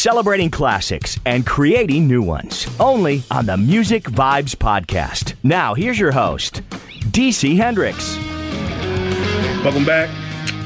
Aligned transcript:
celebrating 0.00 0.50
classics 0.50 1.20
and 1.26 1.46
creating 1.46 2.08
new 2.08 2.22
ones. 2.22 2.66
Only 2.80 3.22
on 3.30 3.44
the 3.44 3.58
Music 3.58 4.04
Vibes 4.04 4.56
Podcast. 4.56 5.34
Now, 5.42 5.74
here's 5.74 5.98
your 5.98 6.12
host, 6.12 6.62
DC 7.10 7.56
Hendricks. 7.56 8.16
Welcome 9.62 9.84
back. 9.84 10.08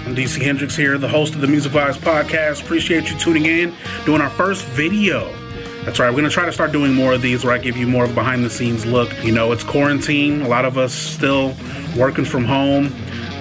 I'm 0.07 0.15
DC 0.15 0.41
Hendricks 0.41 0.77
here, 0.77 0.99
the 0.99 1.09
host 1.09 1.35
of 1.35 1.41
the 1.41 1.49
Music 1.49 1.73
Vibes 1.73 1.99
Podcast. 1.99 2.63
Appreciate 2.63 3.11
you 3.11 3.19
tuning 3.19 3.47
in, 3.47 3.75
doing 4.07 4.21
our 4.21 4.31
first 4.31 4.65
video. 4.67 5.44
That's 5.85 5.99
right, 5.99 6.11
we're 6.11 6.21
going 6.21 6.25
to 6.25 6.31
try 6.31 6.47
to 6.47 6.53
start 6.53 6.73
doing 6.73 6.95
more 6.95 7.13
of 7.13 7.23
these 7.23 7.45
where 7.45 7.53
I 7.55 7.59
give 7.59 7.77
you 7.77 7.87
more 7.87 8.05
of 8.05 8.11
a 8.11 8.15
behind 8.15 8.45
the 8.45 8.51
scenes 8.51 8.87
look. 8.87 9.13
You 9.23 9.33
know, 9.33 9.53
it's 9.53 9.63
quarantine, 9.63 10.43
a 10.43 10.49
lot 10.49 10.65
of 10.65 10.79
us 10.79 10.95
still 10.95 11.55
working 11.97 12.25
from 12.25 12.45
home 12.45 12.93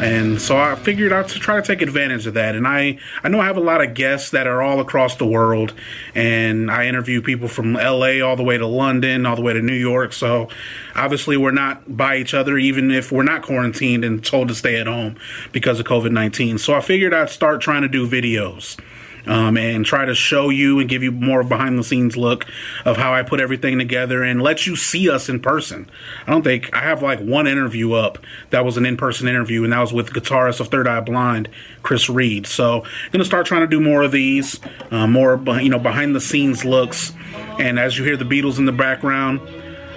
and 0.04 0.42
so 0.42 0.58
I 0.58 0.76
figured 0.76 1.14
out 1.14 1.30
to 1.30 1.40
try 1.40 1.62
to 1.62 1.66
take 1.66 1.82
advantage 1.82 2.28
of 2.28 2.34
that. 2.34 2.56
And 2.56 2.68
I, 2.68 2.98
I 3.24 3.30
know 3.30 3.40
I 3.40 3.46
have 3.46 3.56
a 3.56 3.62
lot 3.62 3.82
of 3.82 3.94
guests 3.94 4.32
that 4.32 4.48
are 4.48 4.62
all 4.62 4.82
across 4.82 5.16
the 5.16 5.26
world, 5.26 5.74
and 6.14 6.70
I 6.70 6.88
interview 6.88 7.22
people 7.22 7.48
from 7.48 7.74
LA 7.74 8.20
all 8.20 8.36
the 8.36 8.44
way 8.44 8.58
to 8.58 8.68
London, 8.68 9.26
all 9.26 9.36
the 9.36 9.42
way 9.42 9.54
to 9.54 9.62
New 9.62 9.74
York. 9.74 10.12
So 10.12 10.50
obviously, 10.96 11.38
we're 11.38 11.52
not 11.52 11.96
by 11.96 12.18
each 12.18 12.34
other, 12.34 12.58
even 12.58 12.92
if 12.92 13.12
we're 13.12 13.24
not 13.24 13.44
quarantined 13.44 14.04
and 14.04 14.24
told 14.24 14.50
to 14.50 14.56
stay 14.56 14.78
at 14.78 14.88
home 14.88 15.16
because 15.52 15.80
of 15.80 15.86
COVID 15.86 16.12
19. 16.12 16.58
So 16.58 16.74
I 16.74 16.82
figured 16.82 17.14
I'd 17.14 17.30
start 17.30 17.62
trying 17.62 17.84
to 17.84 17.88
do 17.88 18.08
videos 18.08 18.78
um, 19.26 19.58
and 19.58 19.86
try 19.86 20.06
to 20.06 20.16
show 20.16 20.50
you 20.50 20.80
and 20.80 20.90
give 20.90 21.04
you 21.04 21.12
more 21.12 21.42
of 21.42 21.50
behind 21.50 21.78
the 21.78 21.84
scenes 21.84 22.18
look 22.18 22.46
of 22.86 22.98
how 22.98 23.14
I 23.14 23.24
put 23.24 23.40
everything 23.40 23.78
together 23.80 24.24
and 24.24 24.42
let 24.42 24.68
you 24.68 24.76
see 24.76 25.10
us 25.10 25.30
in 25.30 25.40
person. 25.40 25.90
I 26.28 26.32
don't 26.32 26.44
think 26.44 26.74
I 26.76 26.80
have 26.80 27.02
like 27.02 27.20
one 27.20 27.48
interview 27.48 27.94
up 27.94 28.18
that 28.50 28.66
was 28.66 28.78
an 28.78 28.86
in 28.86 28.98
person 28.98 29.28
interview, 29.28 29.64
and 29.64 29.74
that 29.74 29.80
was 29.80 29.94
with 29.94 30.12
guitarist 30.12 30.60
of 30.60 30.68
Third 30.68 30.88
Eye 30.88 31.00
Blind, 31.00 31.50
Kryz 31.84 32.14
Reid. 32.14 32.48
So 32.48 32.84
I'm 32.84 33.12
gonna 33.12 33.26
start 33.26 33.46
trying 33.46 33.62
to 33.62 33.68
do 33.68 33.80
more 33.80 34.04
of 34.04 34.12
these, 34.12 34.60
uh, 34.92 35.08
more 35.08 35.42
you 35.60 35.70
know 35.70 35.80
behind 35.80 36.16
the 36.16 36.22
scenes 36.22 36.66
looks. 36.66 37.14
And 37.60 37.80
as 37.80 37.98
you 37.98 38.04
hear 38.04 38.18
the 38.18 38.26
Beatles 38.26 38.58
in 38.58 38.66
the 38.66 38.72
background. 38.72 39.42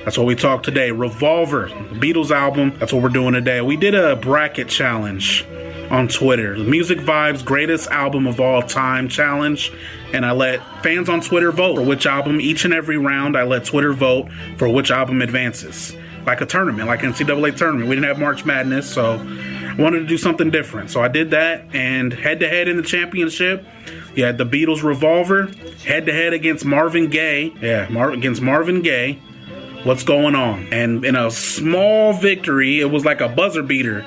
That's 0.04 0.16
what 0.16 0.28
we 0.28 0.36
talked 0.36 0.64
today. 0.64 0.92
Revolver, 0.92 1.66
Beatles 1.66 2.30
album. 2.30 2.78
That's 2.78 2.92
what 2.92 3.02
we're 3.02 3.08
doing 3.08 3.32
today. 3.32 3.60
We 3.60 3.77
did 3.77 3.97
a 3.97 4.14
bracket 4.14 4.69
challenge 4.69 5.44
on 5.90 6.08
Twitter. 6.08 6.56
The 6.58 6.64
Music 6.64 6.98
Vibes 6.98 7.44
Greatest 7.44 7.88
Album 7.88 8.26
of 8.26 8.40
All 8.40 8.62
Time 8.62 9.08
Challenge. 9.08 9.72
And 10.12 10.24
I 10.24 10.32
let 10.32 10.60
fans 10.82 11.08
on 11.08 11.20
Twitter 11.20 11.52
vote 11.52 11.76
for 11.76 11.82
which 11.82 12.06
album. 12.06 12.40
Each 12.40 12.64
and 12.64 12.74
every 12.74 12.98
round, 12.98 13.36
I 13.36 13.44
let 13.44 13.64
Twitter 13.64 13.92
vote 13.92 14.28
for 14.56 14.68
which 14.68 14.90
album 14.90 15.22
advances. 15.22 15.94
Like 16.24 16.40
a 16.40 16.46
tournament, 16.46 16.88
like 16.88 17.00
NCAA 17.00 17.56
tournament. 17.56 17.88
We 17.88 17.94
didn't 17.94 18.08
have 18.08 18.18
March 18.18 18.44
Madness, 18.44 18.92
so 18.92 19.14
I 19.14 19.74
wanted 19.78 20.00
to 20.00 20.06
do 20.06 20.18
something 20.18 20.50
different. 20.50 20.90
So 20.90 21.00
I 21.00 21.06
did 21.06 21.30
that. 21.30 21.66
And 21.72 22.12
head 22.12 22.40
to 22.40 22.48
head 22.48 22.66
in 22.66 22.76
the 22.76 22.82
championship, 22.82 23.64
you 24.16 24.24
had 24.24 24.36
the 24.36 24.46
Beatles 24.46 24.82
Revolver, 24.82 25.46
head 25.84 26.06
to 26.06 26.12
head 26.12 26.32
against 26.32 26.64
Marvin 26.64 27.10
Gaye. 27.10 27.52
Yeah, 27.60 27.88
Mar- 27.90 28.10
against 28.10 28.42
Marvin 28.42 28.82
Gaye. 28.82 29.20
What's 29.84 30.02
going 30.02 30.34
on? 30.34 30.66
And 30.72 31.04
in 31.04 31.14
a 31.14 31.30
small 31.30 32.12
victory, 32.12 32.80
it 32.80 32.90
was 32.90 33.04
like 33.04 33.20
a 33.20 33.28
buzzer 33.28 33.62
beater 33.62 34.04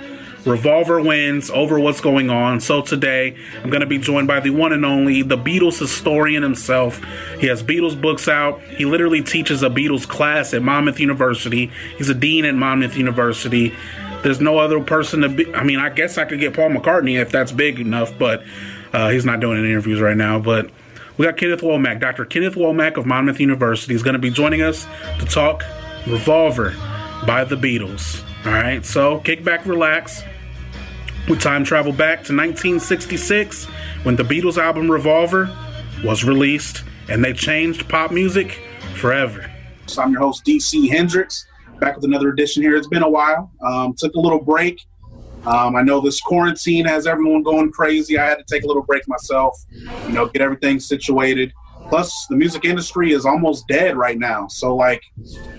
Revolver 0.50 1.00
wins 1.00 1.52
over 1.52 1.80
what's 1.80 2.02
going 2.02 2.30
on. 2.30 2.60
So 2.60 2.82
today, 2.82 3.38
I'm 3.64 3.70
going 3.70 3.82
to 3.82 3.88
be 3.88 4.00
joined 4.00 4.28
by 4.28 4.40
the 4.40 4.50
one 4.50 4.74
and 4.74 4.84
only, 4.84 5.22
the 5.22 5.38
Beatles 5.38 5.80
historian 5.80 6.42
himself. 6.42 7.02
He 7.40 7.48
has 7.48 7.62
Beatles 7.62 8.00
books 8.00 8.28
out. 8.28 8.60
He 8.64 8.86
literally 8.86 9.22
teaches 9.22 9.62
a 9.62 9.70
Beatles 9.70 10.08
class 10.08 10.54
at 10.54 10.64
Monmouth 10.64 11.00
University. 11.00 11.72
He's 11.98 12.10
a 12.10 12.16
dean 12.16 12.46
at 12.46 12.56
Monmouth 12.56 12.98
University. 12.98 13.74
There's 14.24 14.42
no 14.42 14.58
other 14.58 14.80
person 14.82 15.22
to 15.22 15.30
be. 15.30 15.54
I 15.54 15.64
mean, 15.64 15.80
I 15.80 15.90
guess 15.90 16.18
I 16.18 16.26
could 16.26 16.40
get 16.40 16.56
Paul 16.56 16.70
McCartney 16.70 17.22
if 17.22 17.32
that's 17.32 17.52
big 17.52 17.80
enough, 17.80 18.18
but 18.18 18.44
uh, 18.92 19.10
he's 19.10 19.26
not 19.26 19.40
doing 19.40 19.60
any 19.60 19.70
interviews 19.70 20.02
right 20.02 20.18
now. 20.18 20.40
But 20.40 20.72
we 21.18 21.26
got 21.26 21.38
Kenneth 21.38 21.62
Womack. 21.62 22.00
Dr. 22.00 22.26
Kenneth 22.26 22.56
Womack 22.56 22.98
of 22.98 23.06
Monmouth 23.06 23.40
University 23.40 23.94
is 23.94 24.04
going 24.04 24.14
to 24.14 24.20
be 24.20 24.32
joining 24.32 24.62
us 24.62 24.88
to 25.20 25.26
talk 25.26 25.64
Revolver 26.08 26.72
by 27.26 27.44
the 27.44 27.56
Beatles. 27.56 28.24
All 28.46 28.54
right, 28.54 28.86
so 28.86 29.20
kick 29.20 29.44
back, 29.44 29.66
relax. 29.66 30.24
We 31.30 31.38
time 31.38 31.64
travel 31.64 31.92
back 31.92 32.24
to 32.24 32.36
1966 32.36 33.66
when 34.02 34.16
the 34.16 34.24
Beatles 34.24 34.58
album 34.58 34.90
Revolver 34.90 35.56
was 36.04 36.24
released 36.24 36.84
and 37.08 37.24
they 37.24 37.34
changed 37.34 37.88
pop 37.88 38.10
music 38.10 38.60
forever. 38.96 39.52
So 39.86 40.02
I'm 40.02 40.12
your 40.12 40.22
host, 40.22 40.44
DC 40.44 40.90
Hendricks, 40.90 41.46
back 41.80 41.98
with 41.98 42.06
another 42.06 42.30
edition 42.30 42.64
here. 42.64 42.76
It's 42.76 42.88
been 42.88 43.04
a 43.04 43.10
while. 43.10 43.52
Um, 43.62 43.94
took 43.96 44.16
a 44.16 44.20
little 44.20 44.44
break. 44.44 44.82
Um, 45.46 45.76
I 45.76 45.84
know 45.84 46.02
this 46.02 46.20
quarantine 46.20 46.86
has 46.86 47.06
everyone 47.06 47.44
going 47.44 47.72
crazy. 47.72 48.18
I 48.18 48.26
had 48.26 48.40
to 48.40 48.44
take 48.52 48.64
a 48.64 48.68
little 48.68 48.84
break 48.84 49.08
myself, 49.08 49.56
you 50.08 50.14
know, 50.14 50.26
get 50.26 50.42
everything 50.42 50.80
situated. 50.80 51.54
Plus, 51.90 52.28
the 52.30 52.36
music 52.36 52.66
industry 52.66 53.14
is 53.14 53.26
almost 53.26 53.68
dead 53.68 53.98
right 53.98 54.20
now. 54.20 54.48
So, 54.48 54.76
like, 54.76 55.02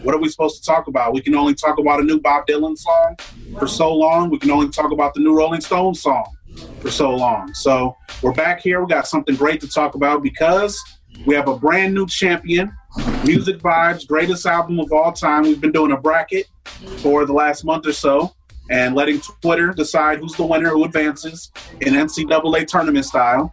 what 0.03 0.15
are 0.15 0.19
we 0.19 0.29
supposed 0.29 0.63
to 0.63 0.65
talk 0.65 0.87
about? 0.87 1.13
We 1.13 1.21
can 1.21 1.35
only 1.35 1.55
talk 1.55 1.79
about 1.79 2.01
a 2.01 2.05
new 2.05 2.21
Bob 2.21 2.47
Dylan 2.47 2.79
song 2.79 3.17
for 3.59 3.67
so 3.67 3.93
long. 3.93 4.31
We 4.31 4.39
can 4.39 4.53
only 4.53 4.69
talk 4.69 4.93
about 4.93 5.13
the 5.15 5.21
new 5.21 5.37
Rolling 5.37 5.61
Stones 5.61 6.01
song 6.01 6.25
for 6.79 6.91
so 6.91 7.11
long. 7.11 7.53
So, 7.55 7.97
we're 8.23 8.33
back 8.33 8.61
here. 8.61 8.81
We 8.81 8.89
got 8.89 9.09
something 9.09 9.35
great 9.35 9.61
to 9.63 9.69
talk 9.69 9.97
about 9.97 10.23
because 10.23 10.81
we 11.27 11.35
have 11.35 11.49
a 11.49 11.57
brand 11.57 11.95
new 11.95 12.07
champion, 12.07 12.73
Music 13.25 13.59
Vibes, 13.59 14.07
greatest 14.07 14.47
album 14.47 14.79
of 14.79 14.93
all 14.93 15.13
time. 15.13 15.43
We've 15.43 15.61
been 15.61 15.73
doing 15.73 15.91
a 15.91 16.01
bracket 16.01 16.47
for 16.99 17.27
the 17.27 17.33
last 17.33 17.65
month 17.65 17.89
or 17.89 17.93
so 17.93 18.33
and 18.71 18.95
letting 18.95 19.21
Twitter 19.43 19.73
decide 19.73 20.21
who's 20.21 20.35
the 20.35 20.47
winner, 20.47 20.71
who 20.71 20.85
advances 20.85 21.51
in 21.81 21.95
NCAA 21.95 22.67
tournament 22.69 23.05
style. 23.05 23.53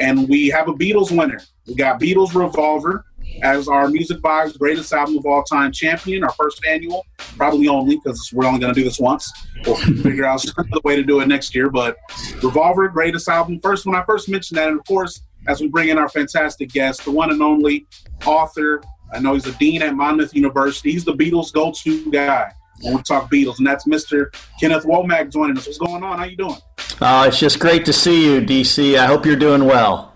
And 0.00 0.28
we 0.28 0.46
have 0.48 0.68
a 0.68 0.72
Beatles 0.72 1.10
winner. 1.14 1.40
We 1.66 1.74
got 1.74 2.00
Beatles 2.00 2.34
Revolver 2.34 3.04
as 3.42 3.68
our 3.68 3.88
Music 3.88 4.20
Box 4.20 4.56
greatest 4.56 4.92
album 4.92 5.18
of 5.18 5.26
all 5.26 5.42
time 5.42 5.72
champion, 5.72 6.22
our 6.22 6.32
first 6.32 6.64
annual, 6.66 7.06
probably 7.36 7.68
only 7.68 7.96
because 7.96 8.30
we're 8.32 8.46
only 8.46 8.60
going 8.60 8.74
to 8.74 8.78
do 8.78 8.84
this 8.84 9.00
once. 9.00 9.32
We'll 9.64 9.76
figure 10.02 10.24
out 10.24 10.42
the 10.42 10.80
way 10.84 10.96
to 10.96 11.02
do 11.02 11.20
it 11.20 11.28
next 11.28 11.54
year. 11.54 11.70
But 11.70 11.96
Revolver, 12.42 12.88
greatest 12.88 13.28
album. 13.28 13.60
First, 13.60 13.86
when 13.86 13.94
I 13.94 14.04
first 14.04 14.28
mentioned 14.28 14.58
that, 14.58 14.68
and 14.68 14.78
of 14.78 14.84
course, 14.86 15.22
as 15.48 15.60
we 15.60 15.68
bring 15.68 15.88
in 15.88 15.98
our 15.98 16.08
fantastic 16.08 16.70
guest, 16.70 17.04
the 17.04 17.10
one 17.10 17.30
and 17.30 17.42
only 17.42 17.86
author, 18.26 18.82
I 19.12 19.20
know 19.20 19.34
he's 19.34 19.46
a 19.46 19.52
dean 19.52 19.82
at 19.82 19.94
Monmouth 19.94 20.34
University. 20.34 20.92
He's 20.92 21.04
the 21.04 21.14
Beatles 21.14 21.52
go-to 21.52 22.10
guy 22.10 22.52
when 22.80 22.96
we 22.96 23.02
talk 23.02 23.30
Beatles, 23.30 23.58
and 23.58 23.66
that's 23.66 23.86
Mr. 23.86 24.34
Kenneth 24.60 24.84
Womack 24.84 25.32
joining 25.32 25.56
us. 25.56 25.66
What's 25.66 25.78
going 25.78 26.02
on? 26.02 26.18
How 26.18 26.24
you 26.24 26.36
doing? 26.36 26.56
Uh, 27.00 27.26
it's 27.28 27.38
just 27.38 27.58
great 27.58 27.84
to 27.86 27.92
see 27.92 28.24
you, 28.24 28.40
DC. 28.40 28.98
I 28.98 29.06
hope 29.06 29.26
you're 29.26 29.36
doing 29.36 29.64
well. 29.64 30.13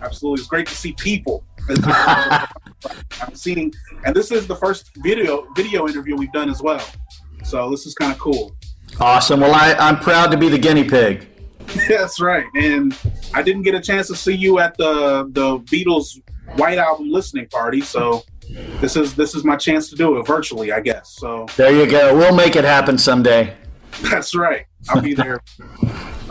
Absolutely, 0.00 0.40
it's 0.40 0.48
great 0.48 0.66
to 0.66 0.74
see 0.74 0.92
people. 0.94 1.44
I'm 1.68 1.76
uh, 1.84 2.46
seeing, 3.34 3.72
and 4.04 4.14
this 4.14 4.30
is 4.30 4.46
the 4.46 4.56
first 4.56 4.90
video 4.98 5.46
video 5.54 5.86
interview 5.86 6.16
we've 6.16 6.32
done 6.32 6.50
as 6.50 6.62
well. 6.62 6.84
So 7.44 7.70
this 7.70 7.86
is 7.86 7.94
kind 7.94 8.12
of 8.12 8.18
cool. 8.18 8.54
Awesome. 9.00 9.40
Well, 9.40 9.54
I, 9.54 9.74
I'm 9.74 9.98
proud 9.98 10.30
to 10.32 10.36
be 10.36 10.48
the 10.48 10.58
guinea 10.58 10.84
pig. 10.84 11.28
That's 11.88 12.20
right. 12.20 12.44
And 12.54 12.96
I 13.34 13.42
didn't 13.42 13.62
get 13.62 13.74
a 13.74 13.80
chance 13.80 14.08
to 14.08 14.16
see 14.16 14.34
you 14.34 14.58
at 14.58 14.76
the 14.76 15.28
the 15.32 15.58
Beatles 15.60 16.20
White 16.56 16.78
Album 16.78 17.10
listening 17.10 17.46
party, 17.48 17.80
so 17.80 18.24
this 18.80 18.96
is 18.96 19.14
this 19.14 19.34
is 19.34 19.44
my 19.44 19.56
chance 19.56 19.88
to 19.90 19.96
do 19.96 20.18
it 20.18 20.26
virtually, 20.26 20.72
I 20.72 20.80
guess. 20.80 21.16
So 21.18 21.46
there 21.56 21.72
you 21.72 21.90
go. 21.90 22.16
We'll 22.16 22.34
make 22.34 22.56
it 22.56 22.64
happen 22.64 22.98
someday. 22.98 23.56
That's 24.10 24.34
right. 24.34 24.66
I'll 24.88 25.00
be 25.00 25.14
there. 25.14 25.40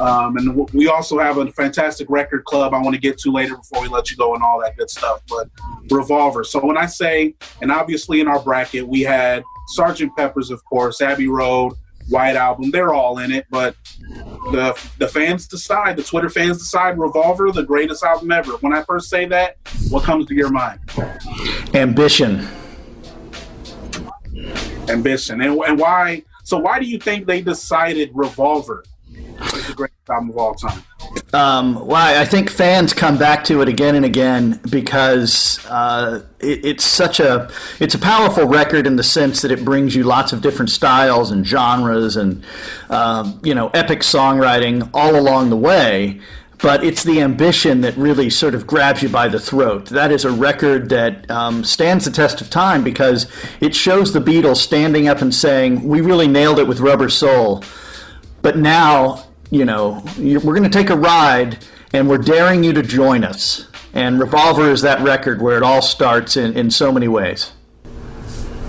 Um, 0.02 0.36
and 0.38 0.70
we 0.74 0.88
also 0.88 1.20
have 1.20 1.38
a 1.38 1.52
fantastic 1.52 2.10
record 2.10 2.44
club 2.46 2.74
I 2.74 2.82
want 2.82 2.96
to 2.96 3.00
get 3.00 3.20
to 3.20 3.32
later 3.32 3.56
before 3.56 3.84
we 3.84 3.88
let 3.88 4.10
you 4.10 4.18
go 4.18 4.34
and 4.34 4.42
all 4.42 4.60
that 4.62 4.76
good 4.76 4.90
stuff. 4.90 5.22
But 5.30 5.48
Revolver. 5.92 6.44
So 6.44 6.60
when 6.66 6.76
I 6.76 6.88
say, 6.88 7.36
and 7.62 7.72
obviously 7.72 8.20
in 8.20 8.28
our 8.28 8.42
bracket 8.42 8.88
we 8.88 9.02
had 9.02 9.44
Sergeant 9.68 10.16
Pepper's, 10.18 10.50
of 10.50 10.66
course, 10.66 11.02
Abbey 11.02 11.28
Road, 11.28 11.74
White 12.10 12.36
Album. 12.36 12.72
They're 12.72 12.96
all 12.96 13.20
in 13.20 13.32
it, 13.32 13.46
but 13.52 13.76
the 14.52 14.78
the 14.98 15.08
fans 15.08 15.48
decide. 15.48 15.98
The 15.98 16.04
Twitter 16.04 16.30
fans 16.30 16.58
decide. 16.58 16.98
Revolver, 16.98 17.52
the 17.52 17.64
greatest 17.64 18.04
album 18.04 18.32
ever. 18.32 18.54
When 18.54 18.74
I 18.74 18.84
first 18.84 19.08
say 19.08 19.28
that, 19.28 19.58
what 19.90 20.04
comes 20.04 20.26
to 20.28 20.36
your 20.36 20.50
mind? 20.50 20.80
Ambition. 21.76 22.48
Ambition, 24.90 25.42
and, 25.42 25.58
and 25.60 25.80
why? 25.80 26.24
So 26.44 26.58
why 26.58 26.80
do 26.80 26.86
you 26.86 26.98
think 26.98 27.28
they 27.28 27.42
decided 27.42 28.10
Revolver 28.14 28.84
greatest 29.82 30.10
album 30.10 30.30
of 30.30 30.38
all 30.38 30.54
time? 30.54 30.84
Um, 31.34 31.88
why 31.88 32.20
I 32.20 32.26
think 32.26 32.50
fans 32.50 32.94
come 32.94 33.18
back 33.18 33.44
to 33.46 33.62
it 33.62 33.68
again 33.68 33.96
and 33.96 34.06
again 34.06 34.60
because 34.70 35.66
uh, 35.66 36.24
it, 36.40 36.66
it's 36.66 36.86
such 36.86 37.20
a 37.20 37.50
it's 37.80 37.96
a 37.96 38.00
powerful 38.00 38.46
record 38.46 38.86
in 38.86 38.96
the 38.96 39.04
sense 39.04 39.42
that 39.42 39.52
it 39.52 39.66
brings 39.66 39.96
you 39.96 40.04
lots 40.04 40.34
of 40.34 40.42
different 40.42 40.70
styles 40.70 41.32
and 41.32 41.46
genres 41.46 42.16
and 42.16 42.44
um, 42.90 43.40
you 43.44 43.56
know 43.56 43.70
epic 43.70 44.00
songwriting 44.00 44.90
all 44.94 45.16
along 45.16 45.50
the 45.50 45.58
way. 45.58 46.22
But 46.62 46.84
it's 46.84 47.04
the 47.04 47.22
ambition 47.22 47.82
that 47.82 47.98
really 47.98 48.30
sort 48.30 48.54
of 48.54 48.68
grabs 48.68 49.02
you 49.02 49.10
by 49.10 49.28
the 49.28 49.40
throat. 49.40 49.88
That 49.88 50.12
is 50.12 50.26
a 50.26 50.32
record 50.32 50.90
that 50.90 51.30
um, 51.32 51.64
stands 51.64 52.06
the 52.06 52.12
test 52.12 52.40
of 52.40 52.52
time 52.52 52.84
because 52.84 53.26
it 53.60 53.74
shows 53.74 54.14
the 54.14 54.20
Beatles 54.20 54.58
standing 54.58 55.08
up 55.08 55.22
and 55.22 55.34
saying, 55.34 55.88
"We 55.88 56.02
really 56.02 56.28
nailed 56.28 56.60
it 56.60 56.68
with 56.68 56.80
Rubber 56.80 57.10
Soul." 57.10 57.64
But 58.44 58.58
now 58.58 59.24
you 59.52 59.66
know, 59.66 60.04
we're 60.18 60.40
going 60.40 60.64
to 60.64 60.70
take 60.70 60.90
a 60.90 60.96
ride 60.96 61.64
and 61.94 62.10
we're 62.10 62.18
daring 62.18 62.64
you 62.64 62.74
to 62.74 62.82
join 62.82 63.24
us. 63.24 63.68
And 63.94 64.20
Revolver 64.20 64.72
is 64.72 64.82
that 64.82 65.02
record 65.02 65.42
where 65.42 65.58
it 65.58 65.64
all 65.64 65.82
starts 65.82 66.38
in, 66.38 66.58
in 66.58 66.72
so 66.72 66.92
many 66.92 67.10
ways. 67.10 67.52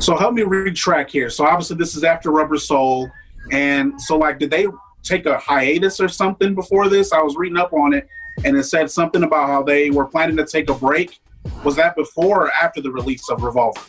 So 0.01 0.17
help 0.17 0.35
me 0.35 0.43
retrack 0.43 1.11
here. 1.11 1.31
So 1.31 1.47
obviously 1.47 1.77
this 1.77 1.95
is 1.95 2.03
after 2.03 2.33
Rubber 2.33 2.59
Soul, 2.59 3.09
and 3.53 4.01
so 4.01 4.19
like, 4.19 4.41
did 4.41 4.51
they 4.51 4.67
take 5.05 5.27
a 5.27 5.39
hiatus 5.39 6.01
or 6.01 6.09
something 6.09 6.57
before 6.57 6.89
this? 6.89 7.13
I 7.13 7.23
was 7.23 7.37
reading 7.37 7.59
up 7.59 7.73
on 7.73 7.95
it, 7.95 8.09
and 8.45 8.57
it 8.57 8.65
said 8.65 8.91
something 8.91 9.23
about 9.23 9.47
how 9.47 9.63
they 9.63 9.91
were 9.91 10.07
planning 10.07 10.37
to 10.39 10.45
take 10.45 10.69
a 10.69 10.75
break. 10.75 11.21
Was 11.65 11.77
that 11.77 11.97
before 11.97 12.47
or 12.47 12.53
after 12.53 12.81
the 12.81 12.91
release 12.91 13.29
of 13.29 13.43
Revolver? 13.43 13.81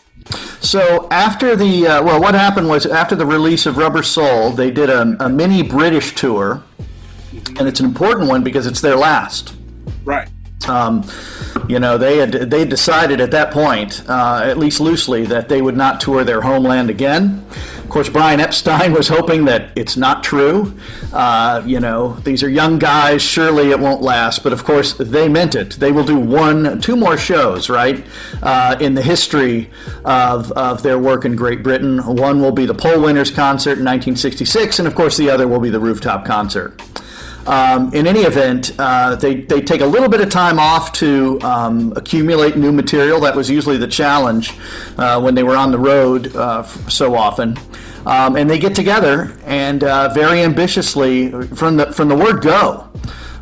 So 0.61 1.07
after 1.11 1.55
the 1.55 1.87
uh, 1.87 2.03
well, 2.03 2.19
what 2.21 2.33
happened 2.33 2.69
was 2.69 2.85
after 2.85 3.15
the 3.15 3.25
release 3.25 3.65
of 3.65 3.77
Rubber 3.77 4.03
Soul, 4.03 4.51
they 4.51 4.71
did 4.71 4.89
a, 4.89 5.01
a 5.19 5.29
mini 5.29 5.61
British 5.61 6.15
tour, 6.15 6.63
and 7.31 7.67
it's 7.67 7.79
an 7.79 7.85
important 7.85 8.29
one 8.29 8.43
because 8.43 8.65
it's 8.65 8.81
their 8.81 8.95
last. 8.95 9.55
Right. 10.03 10.29
Um, 10.67 11.03
you 11.67 11.79
know, 11.79 11.97
they 11.97 12.17
had 12.17 12.31
they 12.31 12.65
decided 12.65 13.21
at 13.21 13.31
that 13.31 13.51
point, 13.51 14.03
uh, 14.09 14.41
at 14.43 14.57
least 14.57 14.79
loosely, 14.79 15.25
that 15.25 15.49
they 15.49 15.61
would 15.61 15.77
not 15.77 16.01
tour 16.01 16.23
their 16.23 16.41
homeland 16.41 16.89
again. 16.89 17.45
Of 17.83 17.89
course, 17.89 18.09
Brian 18.09 18.39
Epstein 18.39 18.91
was 18.91 19.07
hoping 19.07 19.45
that 19.45 19.69
it's 19.75 19.95
not 19.95 20.23
true. 20.23 20.73
Uh, 21.11 21.61
you 21.65 21.79
know, 21.79 22.13
these 22.23 22.41
are 22.41 22.49
young 22.49 22.79
guys. 22.79 23.21
Surely 23.21 23.69
it 23.69 23.79
won't 23.79 24.01
last. 24.01 24.41
But 24.41 24.51
of 24.51 24.63
course, 24.63 24.93
they 24.93 25.29
meant 25.29 25.53
it. 25.53 25.71
They 25.73 25.91
will 25.91 26.05
do 26.05 26.17
one, 26.17 26.81
two 26.81 26.95
more 26.95 27.17
shows, 27.17 27.69
right, 27.69 28.03
uh, 28.41 28.77
in 28.79 28.95
the 28.95 29.03
history 29.03 29.69
of, 30.05 30.51
of 30.53 30.81
their 30.81 30.97
work 30.97 31.23
in 31.23 31.35
Great 31.35 31.61
Britain. 31.61 31.99
One 31.99 32.41
will 32.41 32.51
be 32.51 32.65
the 32.65 32.73
Poll 32.73 33.01
Winners 33.01 33.29
concert 33.29 33.77
in 33.77 33.85
1966, 33.85 34.79
and 34.79 34.87
of 34.87 34.95
course, 34.95 35.17
the 35.17 35.29
other 35.29 35.47
will 35.47 35.59
be 35.59 35.69
the 35.69 35.79
rooftop 35.79 36.25
concert. 36.25 36.81
Um, 37.45 37.93
in 37.93 38.07
any 38.07 38.21
event, 38.21 38.73
uh, 38.79 39.15
they, 39.15 39.41
they 39.41 39.61
take 39.61 39.81
a 39.81 39.85
little 39.85 40.07
bit 40.07 40.21
of 40.21 40.29
time 40.29 40.59
off 40.59 40.93
to 40.93 41.39
um, 41.41 41.93
accumulate 41.95 42.55
new 42.55 42.71
material. 42.71 43.19
That 43.19 43.35
was 43.35 43.49
usually 43.49 43.77
the 43.77 43.87
challenge 43.87 44.53
uh, 44.97 45.19
when 45.21 45.35
they 45.35 45.43
were 45.43 45.57
on 45.57 45.71
the 45.71 45.79
road 45.79 46.35
uh, 46.35 46.63
so 46.63 47.15
often. 47.15 47.57
Um, 48.05 48.35
and 48.35 48.49
they 48.49 48.59
get 48.59 48.75
together 48.75 49.37
and 49.45 49.83
uh, 49.83 50.13
very 50.13 50.41
ambitiously, 50.41 51.31
from 51.55 51.77
the, 51.77 51.91
from 51.91 52.07
the 52.09 52.15
word 52.15 52.41
go, 52.41 52.89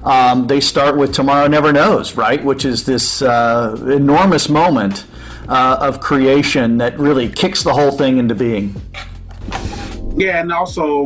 um, 0.03 0.47
they 0.47 0.59
start 0.59 0.97
with 0.97 1.13
Tomorrow 1.13 1.47
Never 1.47 1.71
Knows, 1.71 2.15
right? 2.15 2.43
Which 2.43 2.65
is 2.65 2.85
this 2.85 3.21
uh, 3.21 3.75
enormous 3.87 4.49
moment 4.49 5.05
uh, 5.47 5.77
of 5.79 5.99
creation 5.99 6.77
that 6.77 6.97
really 6.97 7.29
kicks 7.29 7.63
the 7.63 7.73
whole 7.73 7.91
thing 7.91 8.17
into 8.17 8.33
being. 8.33 8.79
Yeah, 10.15 10.41
and 10.41 10.51
also 10.51 11.05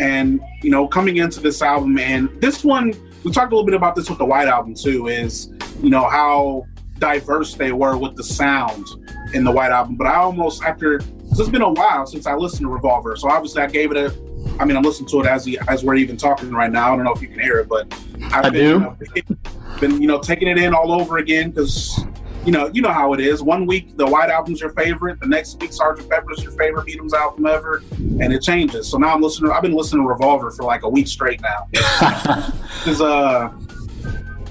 and 0.00 0.40
you 0.62 0.70
know, 0.70 0.86
coming 0.86 1.16
into 1.16 1.40
this 1.40 1.62
album, 1.62 1.98
and 1.98 2.28
this 2.40 2.64
one, 2.64 2.92
we 3.24 3.32
talked 3.32 3.52
a 3.52 3.54
little 3.54 3.66
bit 3.66 3.74
about 3.74 3.94
this 3.94 4.08
with 4.08 4.18
the 4.18 4.24
White 4.24 4.48
Album 4.48 4.74
too. 4.74 5.08
Is 5.08 5.52
you 5.82 5.90
know 5.90 6.08
how 6.08 6.66
diverse 6.98 7.54
they 7.54 7.72
were 7.72 7.96
with 7.96 8.14
the 8.16 8.24
sound 8.24 8.86
in 9.32 9.44
the 9.44 9.50
White 9.50 9.72
Album. 9.72 9.96
But 9.96 10.06
I 10.06 10.16
almost 10.16 10.62
after 10.62 10.96
it's 10.96 11.48
been 11.48 11.62
a 11.62 11.72
while 11.72 12.06
since 12.06 12.26
I 12.26 12.34
listened 12.34 12.62
to 12.62 12.68
Revolver, 12.68 13.16
so 13.16 13.28
obviously 13.30 13.62
I 13.62 13.66
gave 13.66 13.90
it 13.90 13.96
a. 13.96 14.30
I 14.58 14.64
mean, 14.64 14.76
I'm 14.76 14.82
listening 14.82 15.08
to 15.10 15.20
it 15.20 15.26
as 15.26 15.48
as 15.68 15.84
we're 15.84 15.96
even 15.96 16.16
talking 16.16 16.50
right 16.50 16.70
now. 16.70 16.92
I 16.92 16.96
don't 16.96 17.04
know 17.04 17.12
if 17.12 17.22
you 17.22 17.28
can 17.28 17.40
hear 17.40 17.58
it, 17.58 17.68
but 17.68 17.92
I've 18.32 18.46
I 18.46 18.50
been, 18.50 18.52
do. 18.52 18.96
You 19.14 19.22
know, 19.28 19.36
been 19.80 20.02
you 20.02 20.08
know 20.08 20.18
taking 20.18 20.48
it 20.48 20.58
in 20.58 20.74
all 20.74 20.92
over 20.92 21.18
again 21.18 21.50
because 21.50 22.04
you 22.44 22.52
know, 22.52 22.70
you 22.72 22.80
know 22.80 22.92
how 22.92 23.12
it 23.12 23.20
is. 23.20 23.42
One 23.42 23.66
week 23.66 23.96
the 23.96 24.06
White 24.06 24.30
Album's 24.30 24.60
your 24.60 24.70
favorite, 24.70 25.20
the 25.20 25.26
next 25.26 25.60
week 25.60 25.72
Sergeant 25.72 26.08
Pepper's 26.08 26.42
your 26.42 26.52
favorite 26.52 26.86
Beatles 26.86 27.12
album 27.12 27.46
ever, 27.46 27.82
and 27.98 28.32
it 28.32 28.42
changes. 28.42 28.88
So 28.88 28.98
now 28.98 29.14
I'm 29.14 29.20
listening. 29.20 29.50
I've 29.50 29.62
been 29.62 29.74
listening 29.74 30.04
to 30.04 30.08
Revolver 30.08 30.50
for 30.50 30.64
like 30.64 30.82
a 30.82 30.88
week 30.88 31.06
straight 31.06 31.40
now. 31.42 31.68
Because 32.80 33.02
uh, 33.02 33.52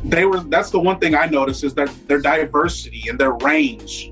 they 0.04 0.26
were. 0.26 0.42
That's 0.42 0.70
the 0.70 0.80
one 0.80 1.00
thing 1.00 1.16
I 1.16 1.26
noticed 1.26 1.64
is 1.64 1.74
that 1.74 1.92
their 2.08 2.20
diversity 2.20 3.06
and 3.10 3.20
their 3.20 3.32
range, 3.32 4.12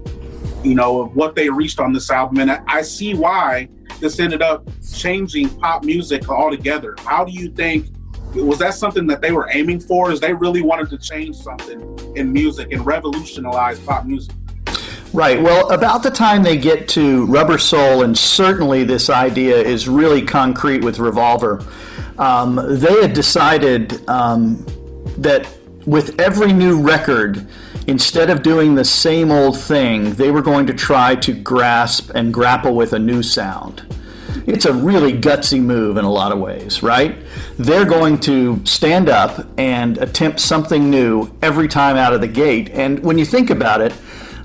you 0.63 0.74
know, 0.74 1.01
of 1.01 1.15
what 1.15 1.35
they 1.35 1.50
reached 1.50 1.79
on 1.79 1.94
this 1.94 2.09
album, 2.09 2.39
and 2.39 2.50
I, 2.50 2.63
I 2.68 2.81
see 2.81 3.13
why 3.13 3.69
this 4.00 4.19
ended 4.19 4.41
up 4.41 4.68
changing 4.91 5.50
pop 5.50 5.83
music 5.83 6.29
altogether. 6.29 6.95
How 6.97 7.24
do 7.24 7.31
you 7.31 7.51
think 7.51 7.85
was 8.45 8.60
that 8.60 8.74
something 8.74 9.07
that 9.07 9.22
they 9.22 9.31
were 9.31 9.50
aiming 9.51 9.80
for? 9.80 10.12
Is 10.12 10.19
they 10.19 10.34
really 10.34 10.62
wanted 10.62 10.89
to 10.89 10.98
change 10.98 11.36
something 11.36 12.00
in 12.16 12.31
music 12.31 12.72
and 12.72 12.86
revolutionize 12.86 13.80
pop 13.80 14.06
music? 14.06 14.34
Right. 15.13 15.42
Well, 15.42 15.69
about 15.72 16.04
the 16.04 16.12
time 16.12 16.44
they 16.44 16.57
get 16.57 16.89
to 16.89 17.25
Rubber 17.25 17.57
Soul, 17.57 18.04
and 18.04 18.18
certainly 18.18 18.84
this 18.84 19.10
idea 19.10 19.57
is 19.57 19.88
really 19.88 20.22
concrete 20.22 20.84
with 20.84 21.00
Revolver, 21.00 21.66
um, 22.18 22.60
they 22.68 23.01
had 23.01 23.13
decided 23.13 24.07
um, 24.10 24.66
that 25.18 25.48
with 25.86 26.19
every 26.19 26.51
new 26.51 26.81
record, 26.81 27.48
instead 27.88 28.30
of 28.30 28.44
doing 28.44 28.75
the 28.75 28.84
same 28.84 29.31
old 29.31 29.57
thing, 29.57 30.13
they 30.16 30.30
were 30.30 30.42
going 30.42 30.68
to 30.68 30.74
try 30.74 31.16
to 31.16 31.34
grasp 31.34 32.12
and 32.13 32.34
grapple 32.34 32.75
with 32.75 32.92
a 32.92 33.00
new 33.00 33.24
sound 33.24 33.84
it's 34.48 34.66
a 34.66 34.74
really 34.74 35.13
gutsy 35.13 35.62
move 35.62 35.98
in 35.98 36.06
a 36.06 36.12
lot 36.12 36.31
of 36.31 36.39
ways, 36.39 36.81
right? 36.81 37.18
They're 37.57 37.86
going 37.86 38.19
to 38.21 38.63
stand 38.65 39.09
up 39.09 39.48
and 39.57 39.98
attempt 39.98 40.39
something 40.39 40.92
new 40.92 41.31
every 41.42 41.68
time 41.68 41.98
out 41.98 42.13
of 42.13 42.21
the 42.21 42.27
gate. 42.27 42.69
And 42.69 43.00
when 43.04 43.18
you 43.18 43.25
think 43.25 43.50
about 43.50 43.81
it, 43.81 43.94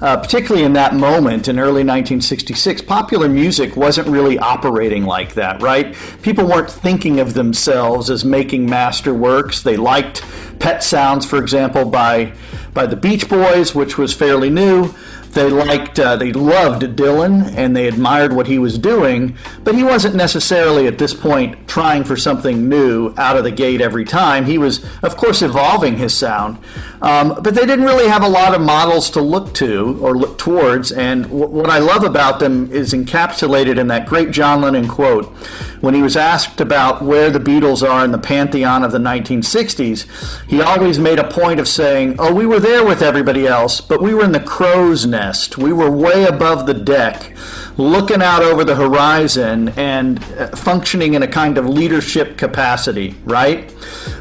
uh, 0.01 0.17
particularly 0.17 0.65
in 0.65 0.73
that 0.73 0.95
moment 0.95 1.47
in 1.47 1.59
early 1.59 1.85
1966, 1.85 2.83
popular 2.83 3.29
music 3.29 3.77
wasn't 3.77 4.09
really 4.09 4.39
operating 4.39 5.05
like 5.05 5.35
that, 5.35 5.63
right? 5.63 5.95
People 6.23 6.47
weren't 6.47 6.71
thinking 6.71 7.21
of 7.21 7.35
themselves 7.35 8.09
as 8.11 8.25
making 8.25 8.67
masterworks. 8.67 9.63
They 9.63 9.77
liked 9.77 10.25
Pet 10.59 10.83
Sounds, 10.83 11.27
for 11.27 11.39
example, 11.39 11.85
by 11.85 12.33
by 12.75 12.87
the 12.87 12.97
Beach 12.97 13.29
Boys, 13.29 13.75
which 13.75 13.99
was 13.99 14.15
fairly 14.15 14.49
new. 14.49 14.95
They 15.33 15.49
liked, 15.49 15.99
uh, 15.99 16.17
they 16.17 16.31
loved 16.33 16.83
Dylan 16.83 17.55
and 17.57 17.75
they 17.75 17.89
admired 17.89 18.35
what 18.35 18.47
he 18.47 18.59
was 18.59 18.77
doing, 18.77 19.37
but 19.65 19.75
he 19.75 19.83
wasn't 19.83 20.15
necessarily 20.15 20.87
at 20.87 20.99
this 20.99 21.15
point 21.15 21.67
trying 21.67 22.05
for 22.05 22.19
something 22.19 22.69
new 22.69 23.15
out 23.17 23.39
of 23.39 23.45
the 23.45 23.51
gate 23.51 23.81
every 23.81 24.05
time. 24.05 24.45
He 24.45 24.59
was, 24.59 24.85
of 25.03 25.17
course, 25.17 25.41
evolving 25.41 25.97
his 25.97 26.15
sound, 26.15 26.59
um, 27.01 27.39
but 27.43 27.55
they 27.55 27.65
didn't 27.65 27.87
really 27.87 28.09
have 28.09 28.23
a 28.23 28.29
lot 28.29 28.55
of 28.55 28.61
models 28.61 29.09
to 29.11 29.23
look 29.23 29.55
to 29.55 29.99
or 30.03 30.15
look 30.15 30.37
towards. 30.37 30.93
And 30.93 31.25
w- 31.25 31.47
what 31.47 31.71
I 31.71 31.79
love 31.79 32.05
about 32.05 32.39
them 32.39 32.71
is 32.71 32.93
encapsulated 32.93 33.79
in 33.79 33.87
that 33.89 34.07
great 34.07 34.33
John 34.33 34.61
Lennon 34.61 34.87
quote 34.87 35.33
when 35.81 35.95
he 35.95 36.03
was 36.03 36.17
asked 36.17 36.61
about 36.61 37.03
where 37.03 37.31
the 37.31 37.41
Beatles 37.41 37.89
are 37.89 38.05
in 38.05 38.13
the 38.13 38.19
pantheon 38.19 38.85
of 38.85 38.93
the 38.93 38.99
1960s. 38.99 40.07
He 40.47 40.61
always 40.61 40.99
made 40.99 41.19
a 41.19 41.29
point 41.29 41.59
of 41.59 41.67
saying, 41.67 42.17
"Oh, 42.19 42.35
we 42.35 42.45
were 42.47 42.61
there 42.61 42.85
with 42.85 43.03
everybody 43.03 43.47
else, 43.47 43.81
but 43.81 44.03
we 44.03 44.13
were 44.15 44.25
in 44.25 44.33
the 44.33 44.41
crow's 44.41 45.07
nest." 45.07 45.22
Nest. 45.23 45.57
We 45.57 45.73
were 45.73 45.91
way 45.91 46.25
above 46.25 46.67
the 46.67 46.75
deck, 46.75 47.33
looking 47.77 48.23
out 48.23 48.43
over 48.43 48.65
the 48.65 48.75
horizon 48.75 49.69
and 49.77 50.23
uh, 50.37 50.49
functioning 50.49 51.15
in 51.15 51.23
a 51.23 51.29
kind 51.29 51.59
of 51.59 51.67
leadership 51.69 52.37
capacity, 52.37 53.15
right? 53.25 53.73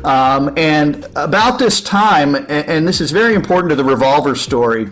Um, 0.04 0.54
and 0.58 1.06
about 1.16 1.58
this 1.58 1.82
time, 1.82 2.36
and 2.50 2.88
this 2.88 3.02
is 3.02 3.12
very 3.12 3.34
important 3.34 3.70
to 3.72 3.76
the 3.76 3.84
revolver 3.84 4.36
story. 4.36 4.90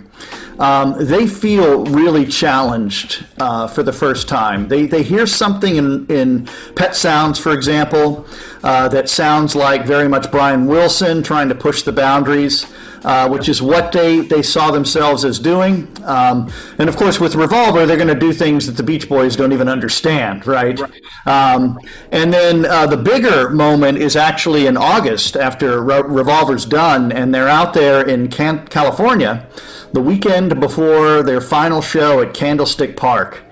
Um, 0.58 1.06
they 1.06 1.26
feel 1.26 1.86
really 1.86 2.26
challenged 2.26 3.26
uh, 3.40 3.68
for 3.68 3.82
the 3.82 3.94
first 3.94 4.28
time. 4.28 4.68
They, 4.68 4.88
they 4.88 5.04
hear 5.04 5.26
something 5.26 5.78
in, 5.78 6.06
in 6.08 6.50
Pet 6.76 6.98
Sounds, 6.98 7.40
for 7.40 7.54
example, 7.54 8.28
uh, 8.62 8.90
that 8.90 9.08
sounds 9.08 9.56
like 9.56 9.86
very 9.86 10.10
much 10.10 10.30
Brian 10.32 10.66
Wilson 10.66 11.24
trying 11.24 11.48
to 11.48 11.56
push 11.56 11.84
the 11.84 11.94
boundaries 11.94 12.66
uh, 13.04 13.30
which 13.30 13.50
is 13.50 13.62
what 13.62 13.92
they, 13.92 14.20
they 14.20 14.42
saw 14.42 14.72
themselves 14.72 15.24
as 15.26 15.40
doing. 15.40 15.88
Um, 16.04 16.52
and 16.78 16.90
of 16.90 16.96
course, 16.96 17.20
with 17.20 17.36
Revolver, 17.36 17.86
they're 17.86 17.98
going 17.98 18.08
to 18.08 18.20
do 18.20 18.34
things 18.34 18.66
that 18.66 18.74
the 18.74 18.84
Beach 18.84 19.08
Boys 19.08 19.36
don't 19.36 19.54
even 19.54 19.68
understand, 19.68 20.46
right? 20.46 20.80
right. 20.80 20.92
Um, 21.26 21.80
and 22.12 22.34
then 22.34 22.66
uh, 22.66 22.88
the 22.88 22.98
bigger 22.98 23.50
moment 23.50 23.98
is 23.98 24.16
actually 24.16 24.68
in 24.68 24.78
August 24.78 25.36
after 25.36 25.82
Re- 25.82 26.02
Revolver's 26.02 26.66
done, 26.66 27.12
and 27.12 27.34
they're 27.34 27.48
out 27.48 27.74
there 27.74 28.08
in 28.08 28.30
Can- 28.30 28.68
California 28.68 29.48
the 29.94 30.02
weekend 30.02 30.60
before 30.60 31.24
their 31.24 31.42
final 31.42 31.82
show 31.82 32.22
at 32.22 32.34
Candlestick 32.34 32.96
Park. 32.96 33.44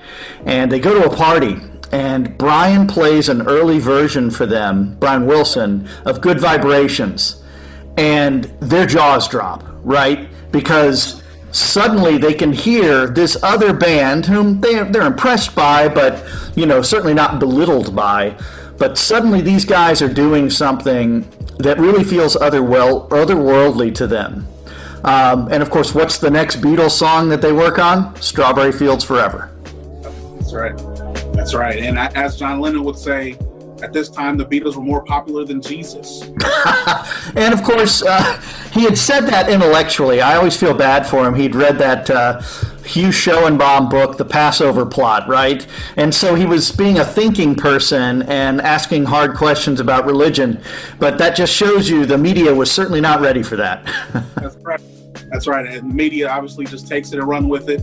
And 0.45 0.71
they 0.71 0.79
go 0.79 0.93
to 0.99 1.09
a 1.11 1.15
party 1.15 1.57
and 1.91 2.37
Brian 2.37 2.85
plays 2.85 3.29
an 3.29 3.47
early 3.47 3.79
version 3.79 4.29
for 4.29 4.45
them, 4.45 4.97
Brian 4.99 5.25
Wilson, 5.25 5.87
of 6.05 6.19
Good 6.19 6.39
Vibrations 6.39 7.41
and 7.97 8.45
their 8.61 8.85
jaws 8.85 9.27
drop, 9.27 9.63
right? 9.83 10.29
Because 10.51 11.21
suddenly 11.51 12.17
they 12.17 12.33
can 12.33 12.53
hear 12.53 13.07
this 13.07 13.41
other 13.43 13.73
band 13.73 14.25
whom 14.25 14.61
they, 14.61 14.83
they're 14.83 15.07
impressed 15.07 15.55
by, 15.55 15.87
but, 15.87 16.23
you 16.55 16.65
know, 16.65 16.81
certainly 16.81 17.13
not 17.13 17.39
belittled 17.39 17.95
by. 17.95 18.37
But 18.77 18.97
suddenly 18.97 19.41
these 19.41 19.65
guys 19.65 20.01
are 20.01 20.13
doing 20.13 20.49
something 20.49 21.27
that 21.57 21.79
really 21.79 22.03
feels 22.03 22.35
other 22.35 22.61
well, 22.61 23.07
otherworldly 23.09 23.93
to 23.95 24.07
them. 24.07 24.47
Um, 25.03 25.51
and 25.51 25.63
of 25.63 25.69
course, 25.69 25.95
what's 25.95 26.19
the 26.19 26.29
next 26.29 26.57
Beatles 26.57 26.91
song 26.91 27.29
that 27.29 27.41
they 27.41 27.51
work 27.51 27.79
on? 27.79 28.15
Strawberry 28.21 28.71
Fields 28.71 29.03
Forever. 29.03 29.51
That's 30.03 30.53
right. 30.53 30.77
That's 31.33 31.53
right. 31.53 31.79
And 31.79 31.97
as 31.97 32.37
John 32.37 32.59
Lennon 32.59 32.83
would 32.83 32.97
say, 32.97 33.37
at 33.81 33.93
this 33.93 34.09
time 34.09 34.37
the 34.37 34.45
Beatles 34.45 34.75
were 34.75 34.83
more 34.83 35.03
popular 35.03 35.45
than 35.45 35.61
Jesus. 35.61 36.21
and 37.35 37.53
of 37.53 37.63
course, 37.63 38.01
uh, 38.03 38.41
he 38.71 38.83
had 38.83 38.97
said 38.97 39.21
that 39.21 39.49
intellectually. 39.49 40.21
I 40.21 40.35
always 40.35 40.57
feel 40.57 40.73
bad 40.73 41.07
for 41.07 41.27
him. 41.27 41.35
He'd 41.35 41.55
read 41.55 41.77
that 41.77 42.09
uh, 42.09 42.41
Hugh 42.87 43.09
Schoenbaum 43.09 43.89
book, 43.89 44.17
The 44.17 44.25
Passover 44.25 44.85
Plot, 44.85 45.27
right? 45.27 45.65
And 45.97 46.13
so 46.13 46.35
he 46.35 46.45
was 46.45 46.71
being 46.71 46.99
a 46.99 47.05
thinking 47.05 47.55
person 47.55 48.23
and 48.23 48.61
asking 48.61 49.05
hard 49.05 49.35
questions 49.35 49.79
about 49.79 50.05
religion. 50.05 50.61
But 50.99 51.17
that 51.17 51.35
just 51.35 51.53
shows 51.53 51.89
you 51.89 52.05
the 52.05 52.17
media 52.17 52.53
was 52.53 52.71
certainly 52.71 53.01
not 53.01 53.19
ready 53.19 53.43
for 53.43 53.57
that. 53.57 53.83
That's 54.35 54.55
right. 54.57 54.81
That's 55.29 55.47
right. 55.47 55.65
And 55.65 55.91
the 55.91 55.95
media 55.95 56.29
obviously 56.29 56.65
just 56.65 56.87
takes 56.87 57.11
it 57.11 57.19
and 57.19 57.27
run 57.27 57.49
with 57.49 57.69
it. 57.69 57.81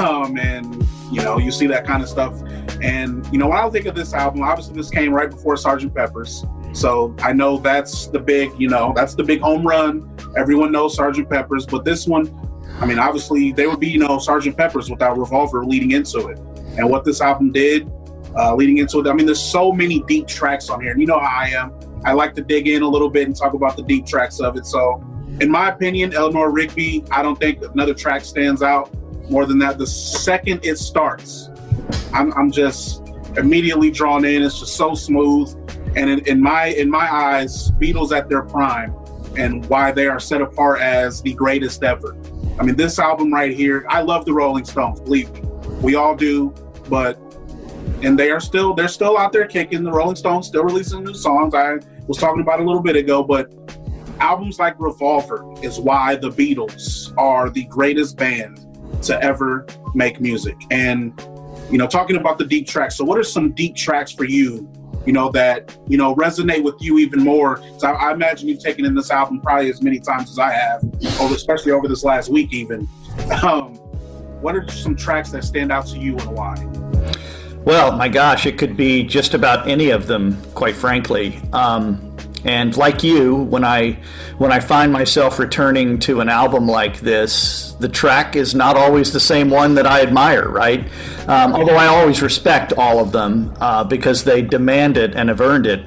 Um, 0.00 0.38
and, 0.38 0.86
you 1.10 1.22
know, 1.22 1.38
you 1.38 1.50
see 1.50 1.66
that 1.66 1.86
kind 1.86 2.02
of 2.02 2.08
stuff. 2.08 2.40
And, 2.82 3.26
you 3.32 3.38
know, 3.38 3.48
when 3.48 3.58
I 3.58 3.68
think 3.70 3.86
of 3.86 3.94
this 3.94 4.14
album, 4.14 4.42
obviously 4.42 4.74
this 4.74 4.90
came 4.90 5.12
right 5.12 5.30
before 5.30 5.56
Sergeant 5.56 5.94
Pepper's. 5.94 6.44
So 6.72 7.14
I 7.18 7.32
know 7.32 7.58
that's 7.58 8.06
the 8.06 8.20
big, 8.20 8.52
you 8.58 8.68
know, 8.68 8.92
that's 8.94 9.14
the 9.14 9.24
big 9.24 9.40
home 9.40 9.66
run. 9.66 10.16
Everyone 10.36 10.70
knows 10.70 10.94
Sergeant 10.94 11.28
Pepper's, 11.28 11.66
but 11.66 11.84
this 11.84 12.06
one, 12.06 12.32
I 12.80 12.86
mean, 12.86 12.98
obviously 12.98 13.52
they 13.52 13.66
would 13.66 13.80
be, 13.80 13.88
you 13.88 13.98
know, 13.98 14.18
Sergeant 14.18 14.56
Pepper's 14.56 14.88
without 14.88 15.18
Revolver 15.18 15.64
leading 15.64 15.90
into 15.90 16.28
it. 16.28 16.38
And 16.78 16.88
what 16.88 17.04
this 17.04 17.20
album 17.20 17.50
did 17.50 17.90
uh, 18.36 18.54
leading 18.54 18.78
into 18.78 19.00
it, 19.00 19.08
I 19.08 19.12
mean, 19.12 19.26
there's 19.26 19.42
so 19.42 19.72
many 19.72 20.02
deep 20.02 20.28
tracks 20.28 20.70
on 20.70 20.80
here. 20.80 20.92
And 20.92 21.00
you 21.00 21.06
know 21.06 21.18
how 21.18 21.40
I 21.40 21.48
am. 21.48 21.72
I 22.04 22.12
like 22.12 22.34
to 22.36 22.42
dig 22.42 22.68
in 22.68 22.82
a 22.82 22.88
little 22.88 23.10
bit 23.10 23.26
and 23.26 23.36
talk 23.36 23.52
about 23.54 23.76
the 23.76 23.82
deep 23.82 24.06
tracks 24.06 24.40
of 24.40 24.56
it. 24.56 24.64
So, 24.64 25.04
in 25.40 25.50
my 25.50 25.70
opinion, 25.70 26.14
Eleanor 26.14 26.50
Rigby, 26.50 27.04
I 27.10 27.22
don't 27.22 27.38
think 27.38 27.62
another 27.62 27.94
track 27.94 28.24
stands 28.24 28.62
out 28.62 28.94
more 29.30 29.46
than 29.46 29.58
that. 29.60 29.78
The 29.78 29.86
second 29.86 30.64
it 30.64 30.78
starts, 30.78 31.50
I'm, 32.12 32.32
I'm 32.34 32.50
just 32.50 33.02
immediately 33.36 33.90
drawn 33.90 34.24
in. 34.24 34.42
It's 34.42 34.60
just 34.60 34.76
so 34.76 34.94
smooth. 34.94 35.54
And 35.96 36.10
in, 36.10 36.20
in 36.26 36.40
my 36.40 36.66
in 36.66 36.90
my 36.90 37.12
eyes, 37.12 37.70
Beatles 37.72 38.16
at 38.16 38.28
their 38.28 38.42
prime 38.42 38.94
and 39.36 39.64
why 39.66 39.92
they 39.92 40.06
are 40.06 40.20
set 40.20 40.40
apart 40.40 40.80
as 40.80 41.22
the 41.22 41.32
greatest 41.34 41.82
ever. 41.82 42.16
I 42.58 42.64
mean, 42.64 42.76
this 42.76 42.98
album 42.98 43.32
right 43.32 43.54
here, 43.56 43.86
I 43.88 44.02
love 44.02 44.24
the 44.24 44.32
Rolling 44.32 44.64
Stones, 44.64 45.00
believe 45.00 45.32
me. 45.32 45.40
We 45.80 45.94
all 45.94 46.14
do, 46.14 46.54
but 46.88 47.18
and 48.02 48.18
they 48.18 48.30
are 48.30 48.40
still 48.40 48.74
they're 48.74 48.88
still 48.88 49.16
out 49.16 49.32
there 49.32 49.46
kicking. 49.46 49.82
The 49.82 49.92
Rolling 49.92 50.16
Stones 50.16 50.46
still 50.46 50.64
releasing 50.64 51.04
new 51.04 51.14
songs. 51.14 51.54
I 51.54 51.78
was 52.06 52.18
talking 52.18 52.42
about 52.42 52.60
a 52.60 52.64
little 52.64 52.82
bit 52.82 52.96
ago, 52.96 53.22
but 53.22 53.52
albums 54.20 54.58
like 54.58 54.78
Revolver 54.78 55.44
is 55.62 55.78
why 55.78 56.16
the 56.16 56.30
Beatles 56.30 57.16
are 57.16 57.50
the 57.50 57.64
greatest 57.64 58.16
band 58.16 58.69
to 59.02 59.22
ever 59.22 59.66
make 59.94 60.20
music. 60.20 60.56
And 60.70 61.18
you 61.70 61.78
know, 61.78 61.86
talking 61.86 62.16
about 62.16 62.38
the 62.38 62.44
deep 62.44 62.66
tracks. 62.66 62.96
So, 62.96 63.04
what 63.04 63.18
are 63.18 63.24
some 63.24 63.52
deep 63.52 63.76
tracks 63.76 64.12
for 64.12 64.24
you? 64.24 64.68
You 65.06 65.14
know 65.14 65.30
that 65.30 65.76
you 65.88 65.96
know 65.96 66.14
resonate 66.14 66.62
with 66.62 66.74
you 66.80 66.98
even 66.98 67.20
more. 67.20 67.62
So 67.78 67.88
I, 67.88 68.10
I 68.10 68.12
imagine 68.12 68.48
you've 68.48 68.62
taken 68.62 68.84
in 68.84 68.94
this 68.94 69.10
album 69.10 69.40
probably 69.40 69.70
as 69.70 69.80
many 69.80 69.98
times 69.98 70.30
as 70.30 70.38
I 70.38 70.52
have, 70.52 70.82
over, 71.20 71.34
especially 71.34 71.72
over 71.72 71.88
this 71.88 72.04
last 72.04 72.28
week. 72.28 72.52
Even, 72.52 72.88
um, 73.42 73.74
what 74.42 74.54
are 74.56 74.68
some 74.68 74.96
tracks 74.96 75.30
that 75.30 75.44
stand 75.44 75.72
out 75.72 75.86
to 75.88 75.98
you 75.98 76.18
and 76.18 76.36
why? 76.36 76.54
Well, 77.64 77.92
my 77.92 78.08
gosh, 78.08 78.46
it 78.46 78.58
could 78.58 78.76
be 78.76 79.02
just 79.02 79.34
about 79.34 79.68
any 79.68 79.90
of 79.90 80.06
them, 80.06 80.42
quite 80.54 80.74
frankly. 80.74 81.38
Um, 81.52 82.09
and 82.44 82.76
like 82.76 83.02
you, 83.02 83.34
when 83.34 83.64
I 83.64 83.98
when 84.38 84.52
I 84.52 84.60
find 84.60 84.92
myself 84.92 85.38
returning 85.38 85.98
to 86.00 86.20
an 86.20 86.28
album 86.28 86.66
like 86.66 87.00
this, 87.00 87.72
the 87.80 87.88
track 87.88 88.36
is 88.36 88.54
not 88.54 88.76
always 88.76 89.12
the 89.12 89.20
same 89.20 89.50
one 89.50 89.74
that 89.74 89.86
I 89.86 90.02
admire, 90.02 90.48
right? 90.48 90.86
Um, 91.28 91.54
although 91.54 91.76
I 91.76 91.86
always 91.86 92.22
respect 92.22 92.72
all 92.72 92.98
of 92.98 93.12
them 93.12 93.54
uh, 93.60 93.84
because 93.84 94.24
they 94.24 94.42
demand 94.42 94.96
it 94.96 95.14
and 95.14 95.28
have 95.28 95.40
earned 95.40 95.66
it. 95.66 95.84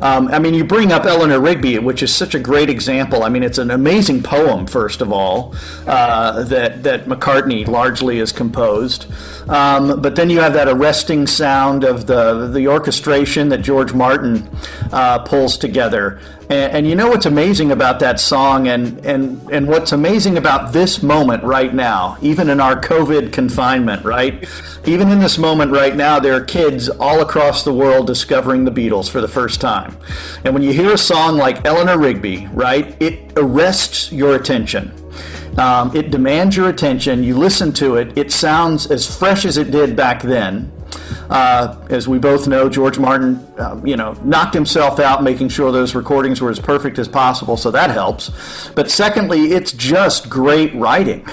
Um, 0.00 0.28
I 0.28 0.38
mean, 0.38 0.54
you 0.54 0.64
bring 0.64 0.92
up 0.92 1.06
Eleanor 1.06 1.40
Rigby, 1.40 1.78
which 1.78 2.02
is 2.02 2.14
such 2.14 2.34
a 2.34 2.38
great 2.38 2.68
example. 2.68 3.22
I 3.22 3.28
mean, 3.28 3.42
it's 3.42 3.58
an 3.58 3.70
amazing 3.70 4.22
poem, 4.22 4.66
first 4.66 5.00
of 5.00 5.12
all, 5.12 5.54
uh, 5.86 6.44
that 6.44 6.82
that 6.82 7.06
McCartney 7.06 7.66
largely 7.66 8.18
has 8.18 8.30
composed. 8.32 9.06
Um, 9.48 10.00
but 10.00 10.16
then 10.16 10.28
you 10.28 10.40
have 10.40 10.52
that 10.54 10.68
arresting 10.68 11.26
sound 11.26 11.84
of 11.84 12.06
the 12.06 12.48
the 12.48 12.68
orchestration 12.68 13.48
that 13.48 13.58
George 13.62 13.92
Martin 13.94 14.48
uh, 14.92 15.20
pulls 15.20 15.56
together. 15.56 15.95
And, 16.04 16.52
and, 16.52 16.88
you 16.88 16.94
know 16.94 17.08
what's 17.08 17.26
amazing 17.26 17.72
about 17.72 17.98
that 18.00 18.20
song, 18.20 18.68
and, 18.68 19.04
and, 19.04 19.50
and 19.50 19.66
what's 19.66 19.92
amazing 19.92 20.38
about 20.38 20.72
this 20.72 21.02
moment 21.02 21.42
right 21.42 21.74
now, 21.74 22.16
even 22.20 22.48
in 22.48 22.60
our 22.60 22.80
COVID 22.80 23.32
confinement, 23.32 24.04
right? 24.04 24.48
Even 24.86 25.10
in 25.10 25.18
this 25.18 25.38
moment 25.38 25.72
right 25.72 25.96
now, 25.96 26.20
there 26.20 26.34
are 26.34 26.44
kids 26.44 26.88
all 26.88 27.20
across 27.20 27.64
the 27.64 27.72
world 27.72 28.06
discovering 28.06 28.64
the 28.64 28.70
Beatles 28.70 29.10
for 29.10 29.20
the 29.20 29.28
first 29.28 29.60
time. 29.60 29.96
And 30.44 30.54
when 30.54 30.62
you 30.62 30.72
hear 30.72 30.92
a 30.92 30.98
song 30.98 31.36
like 31.36 31.64
Eleanor 31.64 31.98
Rigby, 31.98 32.48
right, 32.52 32.96
it 33.02 33.32
arrests 33.36 34.12
your 34.12 34.36
attention. 34.36 34.92
Um, 35.58 35.96
it 35.96 36.10
demands 36.10 36.56
your 36.56 36.68
attention. 36.68 37.24
You 37.24 37.36
listen 37.38 37.72
to 37.74 37.96
it. 37.96 38.16
It 38.16 38.30
sounds 38.30 38.90
as 38.90 39.06
fresh 39.18 39.44
as 39.44 39.56
it 39.56 39.70
did 39.70 39.96
back 39.96 40.22
then. 40.22 40.70
Uh, 41.28 41.76
as 41.90 42.06
we 42.06 42.18
both 42.18 42.46
know, 42.46 42.68
George 42.68 42.98
Martin, 42.98 43.36
uh, 43.58 43.80
you 43.84 43.96
know, 43.96 44.12
knocked 44.22 44.54
himself 44.54 45.00
out 45.00 45.22
making 45.22 45.48
sure 45.48 45.72
those 45.72 45.94
recordings 45.94 46.40
were 46.40 46.50
as 46.50 46.60
perfect 46.60 46.98
as 46.98 47.08
possible, 47.08 47.56
so 47.56 47.70
that 47.70 47.90
helps. 47.90 48.68
But 48.70 48.90
secondly, 48.90 49.52
it's 49.52 49.72
just 49.72 50.28
great 50.28 50.74
writing. 50.74 51.26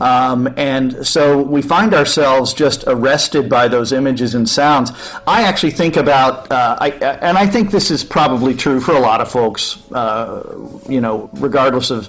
Um, 0.00 0.52
and 0.56 1.06
so 1.06 1.42
we 1.42 1.60
find 1.60 1.92
ourselves 1.92 2.54
just 2.54 2.84
arrested 2.86 3.50
by 3.50 3.68
those 3.68 3.92
images 3.92 4.34
and 4.34 4.48
sounds. 4.48 4.90
I 5.26 5.42
actually 5.42 5.72
think 5.72 5.96
about, 5.96 6.50
uh, 6.50 6.78
I, 6.80 6.90
and 6.90 7.36
I 7.36 7.46
think 7.46 7.70
this 7.70 7.90
is 7.90 8.02
probably 8.02 8.54
true 8.54 8.80
for 8.80 8.92
a 8.92 9.00
lot 9.00 9.20
of 9.20 9.30
folks, 9.30 9.78
uh, 9.92 10.56
you 10.88 11.02
know, 11.02 11.28
regardless 11.34 11.90
of, 11.90 12.08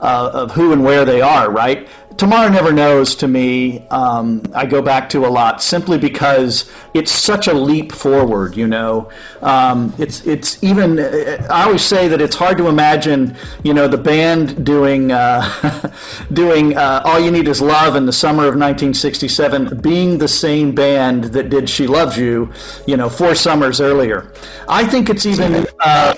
uh, 0.00 0.30
of 0.34 0.50
who 0.52 0.72
and 0.72 0.82
where 0.82 1.04
they 1.04 1.20
are, 1.20 1.50
right? 1.50 1.88
Tomorrow 2.18 2.48
Never 2.48 2.72
Knows 2.72 3.14
to 3.14 3.28
me, 3.28 3.86
um, 3.90 4.42
I 4.52 4.66
go 4.66 4.82
back 4.82 5.08
to 5.10 5.24
a 5.24 5.28
lot 5.28 5.62
simply 5.62 5.98
because 5.98 6.68
it's 6.92 7.12
such 7.12 7.46
a 7.46 7.54
leap 7.54 7.92
forward. 7.92 8.56
You 8.56 8.66
know, 8.66 9.08
um, 9.40 9.94
it's 9.98 10.26
it's 10.26 10.60
even. 10.62 10.98
I 10.98 11.62
always 11.62 11.82
say 11.82 12.08
that 12.08 12.20
it's 12.20 12.34
hard 12.34 12.58
to 12.58 12.66
imagine, 12.66 13.36
you 13.62 13.72
know, 13.72 13.86
the 13.86 13.98
band 13.98 14.66
doing 14.66 15.12
uh, 15.12 15.92
doing 16.32 16.76
uh, 16.76 17.02
All 17.04 17.20
You 17.20 17.30
Need 17.30 17.46
Is 17.46 17.62
Love 17.62 17.94
in 17.94 18.04
the 18.04 18.12
summer 18.12 18.42
of 18.42 18.56
1967 18.56 19.80
being 19.80 20.18
the 20.18 20.26
same 20.26 20.74
band 20.74 21.24
that 21.26 21.50
did 21.50 21.70
She 21.70 21.86
Loves 21.86 22.18
You, 22.18 22.50
you 22.84 22.96
know, 22.96 23.08
four 23.08 23.36
summers 23.36 23.80
earlier. 23.80 24.32
I 24.68 24.84
think 24.84 25.08
it's 25.08 25.24
even. 25.24 25.68
Uh, 25.78 26.16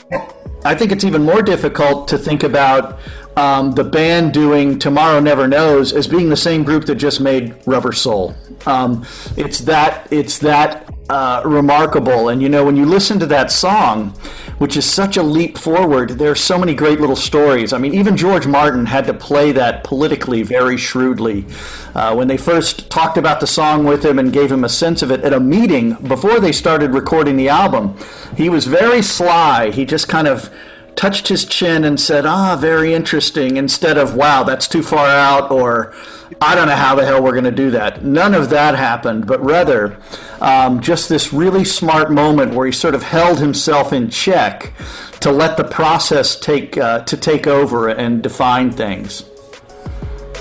I 0.62 0.74
think 0.74 0.92
it's 0.92 1.04
even 1.04 1.22
more 1.22 1.40
difficult 1.40 2.08
to 2.08 2.18
think 2.18 2.42
about 2.42 2.98
um, 3.36 3.72
the 3.72 3.84
band 3.84 4.32
doing 4.32 4.78
Tomorrow 4.78 5.20
Never 5.20 5.46
Knows 5.46 5.92
as 5.92 6.06
being 6.06 6.28
the 6.28 6.36
same 6.36 6.64
group 6.64 6.86
that 6.86 6.96
just 6.96 7.20
made 7.20 7.54
Rubber 7.66 7.92
Soul. 7.92 8.34
Um, 8.66 9.06
it's 9.36 9.60
that 9.60 10.08
it's 10.12 10.38
that 10.38 10.92
uh, 11.08 11.42
remarkable, 11.44 12.28
and 12.28 12.42
you 12.42 12.48
know 12.48 12.64
when 12.64 12.76
you 12.76 12.84
listen 12.84 13.18
to 13.20 13.26
that 13.26 13.50
song, 13.50 14.10
which 14.58 14.76
is 14.76 14.84
such 14.84 15.16
a 15.16 15.22
leap 15.22 15.56
forward, 15.56 16.10
there 16.10 16.30
are 16.30 16.36
so 16.36 16.58
many 16.58 16.74
great 16.74 17.00
little 17.00 17.16
stories. 17.16 17.72
I 17.72 17.78
mean, 17.78 17.94
even 17.94 18.16
George 18.16 18.46
Martin 18.46 18.86
had 18.86 19.06
to 19.06 19.14
play 19.14 19.52
that 19.52 19.84
politically 19.84 20.42
very 20.42 20.76
shrewdly. 20.76 21.46
Uh, 21.94 22.14
when 22.14 22.28
they 22.28 22.36
first 22.36 22.90
talked 22.90 23.16
about 23.16 23.40
the 23.40 23.46
song 23.46 23.84
with 23.84 24.04
him 24.04 24.18
and 24.18 24.32
gave 24.32 24.52
him 24.52 24.62
a 24.62 24.68
sense 24.68 25.02
of 25.02 25.10
it 25.10 25.22
at 25.22 25.32
a 25.32 25.40
meeting 25.40 25.94
before 25.94 26.38
they 26.38 26.52
started 26.52 26.92
recording 26.92 27.36
the 27.36 27.48
album, 27.48 27.96
he 28.36 28.48
was 28.48 28.66
very 28.66 29.02
sly. 29.02 29.70
He 29.70 29.84
just 29.84 30.08
kind 30.08 30.28
of 30.28 30.50
touched 30.96 31.28
his 31.28 31.44
chin 31.44 31.84
and 31.84 31.98
said, 31.98 32.26
ah, 32.26 32.56
very 32.56 32.94
interesting, 32.94 33.56
instead 33.56 33.96
of, 33.96 34.14
wow, 34.14 34.42
that's 34.42 34.68
too 34.68 34.82
far 34.82 35.08
out, 35.08 35.50
or 35.50 35.94
I 36.40 36.54
don't 36.54 36.68
know 36.68 36.76
how 36.76 36.94
the 36.94 37.04
hell 37.04 37.22
we're 37.22 37.32
going 37.32 37.44
to 37.44 37.50
do 37.50 37.70
that. 37.72 38.04
None 38.04 38.34
of 38.34 38.50
that 38.50 38.74
happened, 38.74 39.26
but 39.26 39.42
rather 39.44 39.98
um, 40.40 40.80
just 40.80 41.08
this 41.08 41.32
really 41.32 41.64
smart 41.64 42.10
moment 42.10 42.54
where 42.54 42.66
he 42.66 42.72
sort 42.72 42.94
of 42.94 43.02
held 43.02 43.38
himself 43.38 43.92
in 43.92 44.10
check 44.10 44.72
to 45.20 45.30
let 45.30 45.56
the 45.56 45.64
process 45.64 46.38
take 46.38 46.78
uh, 46.78 47.00
to 47.04 47.16
take 47.16 47.46
over 47.46 47.88
and 47.88 48.22
define 48.22 48.70
things. 48.70 49.24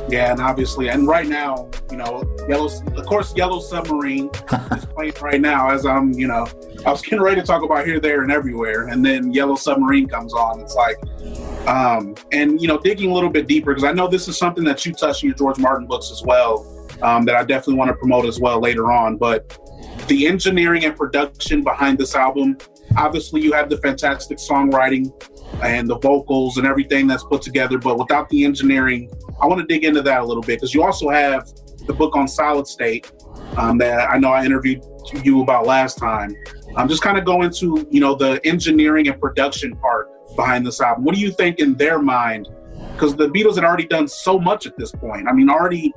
Yeah, 0.10 0.32
and 0.32 0.42
obviously, 0.42 0.90
and 0.90 1.08
right 1.08 1.28
now, 1.28 1.70
you 1.92 1.98
know, 1.98 2.24
Yellow, 2.48 2.66
of 2.66 3.06
course, 3.06 3.36
Yellow 3.36 3.60
Submarine 3.60 4.32
is 4.72 4.86
playing 4.86 5.14
right 5.22 5.40
now 5.40 5.70
as 5.70 5.86
I'm, 5.86 6.14
you 6.14 6.28
know, 6.28 6.48
I 6.84 6.90
was 6.90 7.04
getting 7.04 7.22
ready 7.22 7.40
to 7.40 7.46
talk 7.46 7.64
about 7.64 7.86
here, 7.86 8.00
there, 8.00 8.24
and 8.24 8.32
everywhere, 8.32 8.88
and 8.88 9.06
then 9.06 9.32
Yellow 9.32 9.56
Submarine 9.56 10.08
comes 10.08 10.34
on. 10.34 10.62
It's 10.62 10.74
like, 10.74 10.98
um, 11.68 12.16
and 12.32 12.60
you 12.60 12.68
know, 12.68 12.80
digging 12.80 13.12
a 13.12 13.14
little 13.14 13.30
bit 13.30 13.46
deeper 13.46 13.72
because 13.72 13.84
I 13.84 13.92
know 13.92 14.08
this 14.08 14.28
is 14.28 14.36
something 14.36 14.64
that 14.64 14.84
you 14.84 14.94
touched 14.94 15.24
in 15.24 15.30
your 15.30 15.38
George 15.38 15.60
Martin 15.60 15.86
books 15.86 16.10
as 16.12 16.24
well, 16.24 16.66
um, 17.04 17.24
that 17.26 17.36
I 17.36 17.44
definitely 17.44 17.76
want 17.76 17.90
to 17.90 17.96
promote 17.96 18.26
as 18.26 18.40
well 18.40 18.60
later 18.60 18.92
on. 18.92 19.16
But 19.16 19.60
the 20.08 20.26
engineering 20.26 20.86
and 20.86 20.96
production 20.96 21.64
behind 21.64 22.00
this 22.00 22.16
album, 22.16 22.58
obviously, 22.98 23.42
you 23.42 23.54
have 23.54 23.70
the 23.70 23.78
fantastic 23.78 24.40
songwriting 24.40 25.14
and 25.64 25.88
the 25.88 26.00
vocals 26.00 26.58
and 26.58 26.66
everything 26.66 27.06
that's 27.06 27.24
put 27.24 27.44
together, 27.44 27.78
but 27.78 28.00
without 28.00 28.28
the 28.30 28.44
engineering 28.44 29.12
I 29.42 29.48
want 29.48 29.62
to 29.62 29.68
dig 29.68 29.84
into 29.84 30.02
that 30.02 30.22
a 30.22 30.26
little 30.26 30.44
bit 30.44 30.58
because 30.58 30.74
you 30.74 30.84
also 30.84 31.10
have 31.10 31.50
the 31.88 31.94
book 31.94 32.16
on 32.16 32.28
solid 32.28 32.68
state, 32.68 33.12
um, 33.58 33.78
that 33.80 34.10
I 34.10 34.18
know 34.18 34.30
I 34.30 34.46
interviewed 34.46 34.84
you 35.24 35.42
about 35.42 35.66
last 35.66 35.98
time. 35.98 36.36
I'm 36.76 36.88
just 36.88 37.02
kind 37.02 37.18
of 37.18 37.26
going 37.26 37.52
to 37.52 37.88
you 37.90 38.00
know 38.00 38.16
the 38.16 38.40
engineering 38.46 39.08
and 39.08 39.20
production 39.20 39.76
part 39.76 40.10
behind 40.36 40.66
this 40.66 40.82
album. 40.82 41.04
What 41.04 41.16
do 41.16 41.22
you 41.22 41.32
think 41.32 41.60
in 41.60 41.76
their 41.76 42.00
mind? 42.00 42.48
Because 42.94 43.16
the 43.16 43.28
Beatles 43.28 43.56
had 43.56 43.64
already 43.64 43.88
done 43.88 44.08
so 44.08 44.40
much 44.40 44.66
at 44.68 44.78
this 44.78 44.92
point. 44.92 45.28
I 45.28 45.34
mean, 45.34 45.50
already 45.50 45.94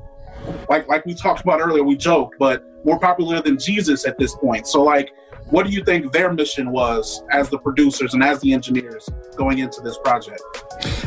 like 0.69 0.89
like 0.89 1.05
we 1.07 1.15
talked 1.15 1.43
about 1.43 1.61
earlier, 1.61 1.85
we 1.85 1.97
joke, 1.97 2.35
but 2.39 2.65
more 2.85 2.99
popular 2.99 3.41
than 3.41 3.59
Jesus 3.59 4.07
at 4.07 4.19
this 4.19 4.35
point. 4.35 4.67
So 4.67 4.83
like 4.83 5.13
what 5.53 5.67
do 5.67 5.73
you 5.73 5.85
think 5.85 6.13
their 6.13 6.33
mission 6.33 6.71
was 6.71 7.23
as 7.31 7.51
the 7.51 7.59
producers 7.59 8.15
and 8.15 8.25
as 8.25 8.41
the 8.41 8.55
engineers 8.55 9.07
going 9.37 9.59
into 9.59 9.83
this 9.83 9.99
project? 9.99 10.41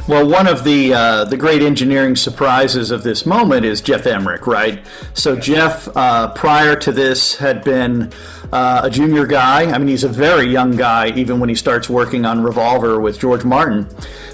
Well, 0.08 0.30
one 0.30 0.46
of 0.46 0.64
the 0.64 0.94
uh, 0.94 1.26
the 1.26 1.36
great 1.36 1.64
engineering 1.64 2.16
surprises 2.16 2.92
of 2.92 3.02
this 3.02 3.26
moment 3.26 3.66
is 3.66 3.82
Geoff 3.82 4.06
Emerick, 4.06 4.46
right? 4.46 4.86
So 5.16 5.36
Geoff, 5.36 5.90
uh, 5.98 6.32
prior 6.34 6.76
to 6.76 6.92
this, 6.92 7.36
had 7.38 7.64
been 7.64 8.14
uh, 8.54 8.82
a 8.84 8.90
junior 8.90 9.26
guy. 9.26 9.64
I 9.72 9.80
mean, 9.80 9.88
he's 9.88 10.04
a 10.04 10.10
very 10.10 10.46
young 10.46 10.76
guy, 10.76 11.10
even 11.16 11.40
when 11.40 11.50
he 11.50 11.56
starts 11.56 11.90
working 11.90 12.24
on 12.24 12.44
Revolver 12.44 13.00
with 13.00 13.20
George 13.20 13.44
Martin. 13.44 13.88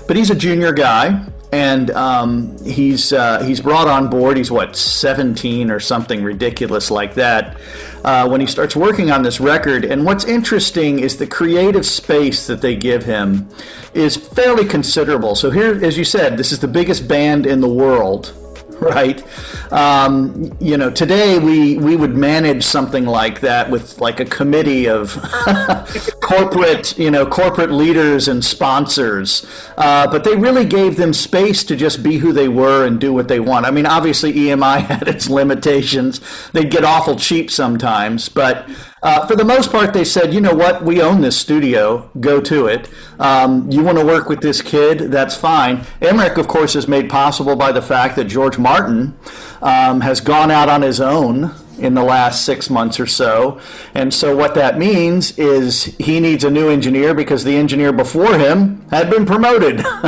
But 0.07 0.17
he's 0.17 0.29
a 0.29 0.35
junior 0.35 0.73
guy, 0.73 1.25
and 1.51 1.91
um, 1.91 2.57
he's 2.63 3.11
uh, 3.11 3.43
he's 3.43 3.59
brought 3.59 3.87
on 3.87 4.09
board. 4.09 4.37
He's 4.37 4.51
what 4.51 4.75
17 4.75 5.69
or 5.69 5.79
something 5.79 6.23
ridiculous 6.23 6.89
like 6.89 7.15
that 7.15 7.57
uh, 8.03 8.27
when 8.29 8.41
he 8.41 8.47
starts 8.47 8.75
working 8.75 9.11
on 9.11 9.23
this 9.23 9.39
record. 9.39 9.83
And 9.83 10.05
what's 10.05 10.25
interesting 10.25 10.99
is 10.99 11.17
the 11.17 11.27
creative 11.27 11.85
space 11.85 12.47
that 12.47 12.61
they 12.61 12.75
give 12.75 13.03
him 13.03 13.49
is 13.93 14.15
fairly 14.15 14.65
considerable. 14.65 15.35
So 15.35 15.49
here, 15.49 15.83
as 15.83 15.97
you 15.97 16.05
said, 16.05 16.37
this 16.37 16.51
is 16.51 16.59
the 16.59 16.67
biggest 16.67 17.07
band 17.07 17.45
in 17.45 17.59
the 17.59 17.69
world 17.69 18.33
right? 18.95 19.23
Um, 19.71 20.57
you 20.59 20.75
know, 20.75 20.89
today 20.89 21.37
we 21.37 21.77
we 21.77 21.95
would 21.95 22.17
manage 22.17 22.63
something 22.63 23.05
like 23.05 23.39
that 23.41 23.69
with 23.69 24.01
like 24.01 24.19
a 24.19 24.25
committee 24.25 24.89
of 24.89 25.13
corporate, 26.19 26.97
you 26.97 27.11
know, 27.11 27.27
corporate 27.27 27.71
leaders 27.71 28.27
and 28.27 28.43
sponsors. 28.43 29.45
Uh, 29.77 30.09
but 30.09 30.23
they 30.23 30.35
really 30.35 30.65
gave 30.65 30.97
them 30.97 31.13
space 31.13 31.63
to 31.65 31.75
just 31.75 32.01
be 32.01 32.17
who 32.17 32.33
they 32.33 32.47
were 32.47 32.83
and 32.83 32.99
do 32.99 33.13
what 33.13 33.27
they 33.27 33.39
want. 33.39 33.67
I 33.67 33.71
mean, 33.71 33.85
obviously 33.85 34.33
EMI 34.33 34.79
had 34.87 35.07
its 35.07 35.29
limitations; 35.29 36.19
they'd 36.51 36.71
get 36.71 36.83
awful 36.83 37.15
cheap 37.15 37.51
sometimes, 37.51 38.29
but 38.29 38.67
uh, 39.03 39.25
for 39.25 39.35
the 39.35 39.43
most 39.43 39.71
part, 39.71 39.93
they 39.93 40.03
said, 40.03 40.33
you 40.33 40.41
know 40.41 40.53
what, 40.53 40.83
we 40.83 41.01
own 41.01 41.21
this 41.21 41.39
studio, 41.39 42.09
go 42.19 42.39
to 42.41 42.67
it. 42.67 42.87
Um, 43.19 43.69
you 43.71 43.83
want 43.83 43.97
to 43.97 44.05
work 44.05 44.29
with 44.29 44.41
this 44.41 44.61
kid, 44.61 45.11
that's 45.11 45.35
fine. 45.35 45.85
Emerick, 46.01 46.37
of 46.37 46.47
course, 46.47 46.75
is 46.75 46.87
made 46.87 47.09
possible 47.09 47.55
by 47.55 47.71
the 47.71 47.81
fact 47.81 48.15
that 48.17 48.25
George 48.25 48.59
Martin 48.59 49.17
um, 49.61 50.01
has 50.01 50.21
gone 50.21 50.51
out 50.51 50.69
on 50.69 50.83
his 50.83 51.01
own 51.01 51.51
in 51.79 51.95
the 51.95 52.03
last 52.03 52.45
six 52.45 52.69
months 52.69 52.99
or 52.99 53.07
so. 53.07 53.59
And 53.95 54.13
so, 54.13 54.35
what 54.35 54.53
that 54.53 54.77
means 54.77 55.37
is 55.37 55.85
he 55.97 56.19
needs 56.19 56.43
a 56.43 56.51
new 56.51 56.69
engineer 56.69 57.15
because 57.15 57.43
the 57.43 57.55
engineer 57.55 57.91
before 57.91 58.37
him 58.37 58.85
had 58.91 59.09
been 59.09 59.25
promoted. 59.25 59.79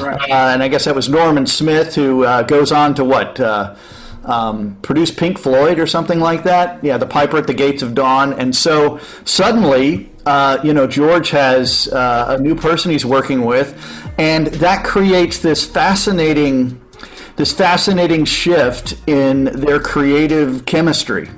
right. 0.00 0.20
uh, 0.28 0.50
and 0.52 0.62
I 0.62 0.66
guess 0.68 0.86
that 0.86 0.94
was 0.96 1.08
Norman 1.08 1.46
Smith, 1.46 1.94
who 1.94 2.24
uh, 2.24 2.42
goes 2.42 2.72
on 2.72 2.94
to 2.96 3.04
what? 3.04 3.38
Um, 4.30 4.76
produced 4.82 5.16
Pink 5.16 5.38
Floyd 5.38 5.80
or 5.80 5.88
something 5.88 6.20
like 6.20 6.44
that. 6.44 6.84
Yeah, 6.84 6.98
The 6.98 7.06
Piper 7.06 7.38
at 7.38 7.48
the 7.48 7.54
Gates 7.54 7.82
of 7.82 7.96
Dawn. 7.96 8.32
And 8.34 8.54
so 8.54 9.00
suddenly, 9.24 10.08
uh, 10.24 10.58
you 10.62 10.72
know, 10.72 10.86
George 10.86 11.30
has 11.30 11.88
uh, 11.88 12.36
a 12.38 12.40
new 12.40 12.54
person 12.54 12.92
he's 12.92 13.04
working 13.04 13.44
with, 13.44 13.74
and 14.18 14.46
that 14.46 14.84
creates 14.84 15.40
this 15.40 15.66
fascinating, 15.66 16.80
this 17.34 17.52
fascinating 17.52 18.24
shift 18.24 18.94
in 19.08 19.46
their 19.46 19.80
creative 19.80 20.64
chemistry. 20.64 21.28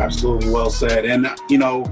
Absolutely 0.00 0.50
well 0.50 0.70
said. 0.70 1.04
And 1.04 1.28
you 1.48 1.58
know, 1.58 1.84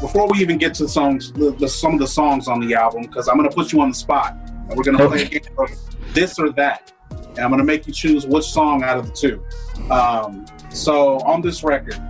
before 0.00 0.26
we 0.26 0.38
even 0.38 0.56
get 0.56 0.72
to 0.76 0.88
songs, 0.88 1.32
the, 1.32 1.50
the, 1.58 1.68
some 1.68 1.92
of 1.92 2.00
the 2.00 2.08
songs 2.08 2.48
on 2.48 2.66
the 2.66 2.74
album, 2.74 3.02
because 3.02 3.28
I'm 3.28 3.36
going 3.36 3.50
to 3.50 3.54
put 3.54 3.72
you 3.74 3.82
on 3.82 3.90
the 3.90 3.94
spot, 3.94 4.38
and 4.46 4.74
we're 4.74 4.84
going 4.84 4.96
to 4.96 5.04
okay. 5.04 5.26
play 5.26 5.36
a 5.36 5.40
game 5.40 5.58
of 5.58 6.14
this 6.14 6.38
or 6.38 6.50
that 6.52 6.92
and 7.36 7.44
I'm 7.44 7.50
going 7.50 7.58
to 7.58 7.64
make 7.64 7.86
you 7.86 7.92
choose 7.92 8.26
which 8.26 8.44
song 8.44 8.82
out 8.82 8.96
of 8.96 9.06
the 9.06 9.12
two. 9.12 9.44
Um, 9.90 10.46
so 10.70 11.18
on 11.20 11.42
this 11.42 11.62
record, 11.62 12.00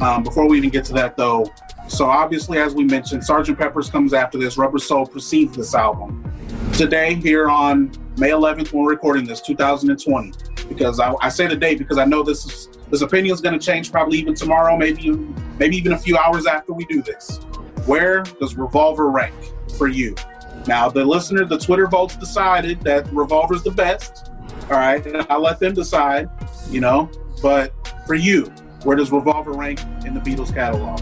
um, 0.00 0.22
before 0.22 0.48
we 0.48 0.58
even 0.58 0.70
get 0.70 0.84
to 0.86 0.92
that 0.94 1.16
though, 1.16 1.50
so 1.88 2.06
obviously 2.06 2.58
as 2.58 2.74
we 2.74 2.84
mentioned, 2.84 3.24
Sergeant 3.24 3.58
Pepper's 3.58 3.90
comes 3.90 4.12
after 4.12 4.38
this. 4.38 4.58
Rubber 4.58 4.78
Soul 4.78 5.06
precedes 5.06 5.56
this 5.56 5.74
album. 5.74 6.24
Today, 6.74 7.14
here 7.14 7.48
on 7.48 7.90
May 8.18 8.30
11th, 8.30 8.72
when 8.72 8.84
we're 8.84 8.90
recording 8.90 9.24
this, 9.26 9.40
2020, 9.40 10.32
because 10.68 11.00
I, 11.00 11.12
I 11.20 11.28
say 11.28 11.48
today 11.48 11.74
because 11.74 11.98
I 11.98 12.04
know 12.04 12.22
this 12.22 12.44
is, 12.46 12.68
this 12.90 13.00
opinion 13.00 13.34
is 13.34 13.40
going 13.40 13.58
to 13.58 13.64
change 13.64 13.90
probably 13.90 14.18
even 14.18 14.34
tomorrow, 14.34 14.76
maybe 14.76 15.10
maybe 15.58 15.76
even 15.76 15.92
a 15.92 15.98
few 15.98 16.16
hours 16.16 16.46
after 16.46 16.72
we 16.72 16.84
do 16.86 17.02
this. 17.02 17.38
Where 17.86 18.22
does 18.22 18.54
Revolver 18.54 19.10
rank 19.10 19.34
for 19.76 19.88
you? 19.88 20.14
Now, 20.66 20.88
the 20.88 21.04
listener, 21.04 21.44
the 21.44 21.58
Twitter 21.58 21.86
votes 21.86 22.16
decided 22.16 22.80
that 22.82 23.10
Revolver's 23.12 23.62
the 23.62 23.70
best. 23.70 24.27
All 24.70 24.76
right, 24.76 25.02
I'll 25.30 25.40
let 25.40 25.60
them 25.60 25.74
decide, 25.74 26.28
you 26.70 26.80
know. 26.80 27.10
But 27.40 27.72
for 28.06 28.14
you, 28.14 28.46
where 28.84 28.96
does 28.96 29.10
Revolver 29.10 29.52
rank 29.52 29.80
in 30.04 30.14
the 30.14 30.20
Beatles 30.20 30.52
catalog? 30.52 31.00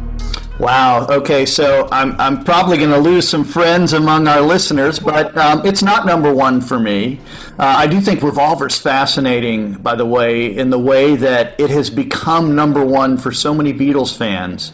Wow. 0.58 1.06
Okay, 1.08 1.44
so 1.44 1.86
I'm, 1.92 2.18
I'm 2.18 2.42
probably 2.42 2.78
going 2.78 2.90
to 2.90 2.98
lose 2.98 3.28
some 3.28 3.44
friends 3.44 3.92
among 3.92 4.26
our 4.26 4.40
listeners, 4.40 4.98
but 4.98 5.36
um, 5.36 5.66
it's 5.66 5.82
not 5.82 6.06
number 6.06 6.32
one 6.32 6.62
for 6.62 6.78
me. 6.78 7.20
Uh, 7.58 7.74
I 7.76 7.86
do 7.86 8.00
think 8.00 8.22
Revolver's 8.22 8.78
fascinating, 8.78 9.74
by 9.74 9.94
the 9.94 10.06
way, 10.06 10.56
in 10.56 10.70
the 10.70 10.78
way 10.78 11.14
that 11.16 11.60
it 11.60 11.68
has 11.68 11.90
become 11.90 12.54
number 12.54 12.82
one 12.82 13.18
for 13.18 13.32
so 13.32 13.52
many 13.52 13.74
Beatles 13.74 14.16
fans. 14.16 14.72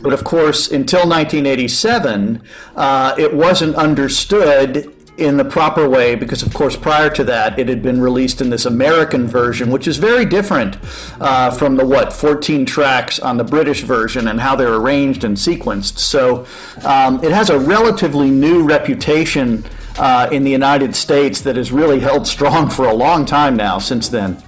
But 0.00 0.14
of 0.14 0.24
course, 0.24 0.70
until 0.70 1.00
1987, 1.00 2.42
uh, 2.76 3.14
it 3.18 3.34
wasn't 3.34 3.76
understood 3.76 4.94
in 5.18 5.36
the 5.36 5.44
proper 5.44 5.88
way 5.88 6.14
because, 6.14 6.42
of 6.42 6.54
course, 6.54 6.76
prior 6.76 7.10
to 7.10 7.24
that, 7.24 7.58
it 7.58 7.68
had 7.68 7.82
been 7.82 8.00
released 8.00 8.40
in 8.40 8.50
this 8.50 8.64
American 8.64 9.26
version, 9.26 9.70
which 9.70 9.88
is 9.88 9.96
very 9.96 10.24
different 10.24 10.78
uh, 11.20 11.50
from 11.50 11.76
the 11.76 11.84
what 11.84 12.12
14 12.12 12.64
tracks 12.64 13.18
on 13.18 13.36
the 13.36 13.44
British 13.44 13.82
version 13.82 14.28
and 14.28 14.40
how 14.40 14.54
they're 14.54 14.74
arranged 14.74 15.24
and 15.24 15.36
sequenced. 15.36 15.98
So 15.98 16.46
um, 16.84 17.22
it 17.24 17.32
has 17.32 17.50
a 17.50 17.58
relatively 17.58 18.30
new 18.30 18.62
reputation 18.62 19.64
uh, 19.98 20.28
in 20.30 20.44
the 20.44 20.50
United 20.50 20.94
States 20.94 21.40
that 21.40 21.56
has 21.56 21.72
really 21.72 21.98
held 21.98 22.26
strong 22.26 22.70
for 22.70 22.86
a 22.86 22.94
long 22.94 23.26
time 23.26 23.56
now 23.56 23.78
since 23.78 24.08
then. 24.08 24.40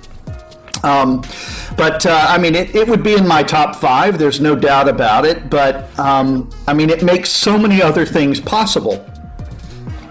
Um, 0.82 1.22
but 1.76 2.06
uh, 2.06 2.26
I 2.28 2.38
mean, 2.38 2.54
it, 2.54 2.74
it 2.74 2.88
would 2.88 3.02
be 3.02 3.14
in 3.14 3.26
my 3.26 3.42
top 3.42 3.76
five. 3.76 4.18
There's 4.18 4.40
no 4.40 4.54
doubt 4.54 4.88
about 4.88 5.24
it. 5.24 5.50
But 5.50 5.98
um, 5.98 6.50
I 6.66 6.74
mean, 6.74 6.90
it 6.90 7.02
makes 7.02 7.30
so 7.30 7.58
many 7.58 7.82
other 7.82 8.06
things 8.06 8.40
possible 8.40 9.09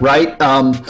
right? 0.00 0.40
Um, 0.40 0.84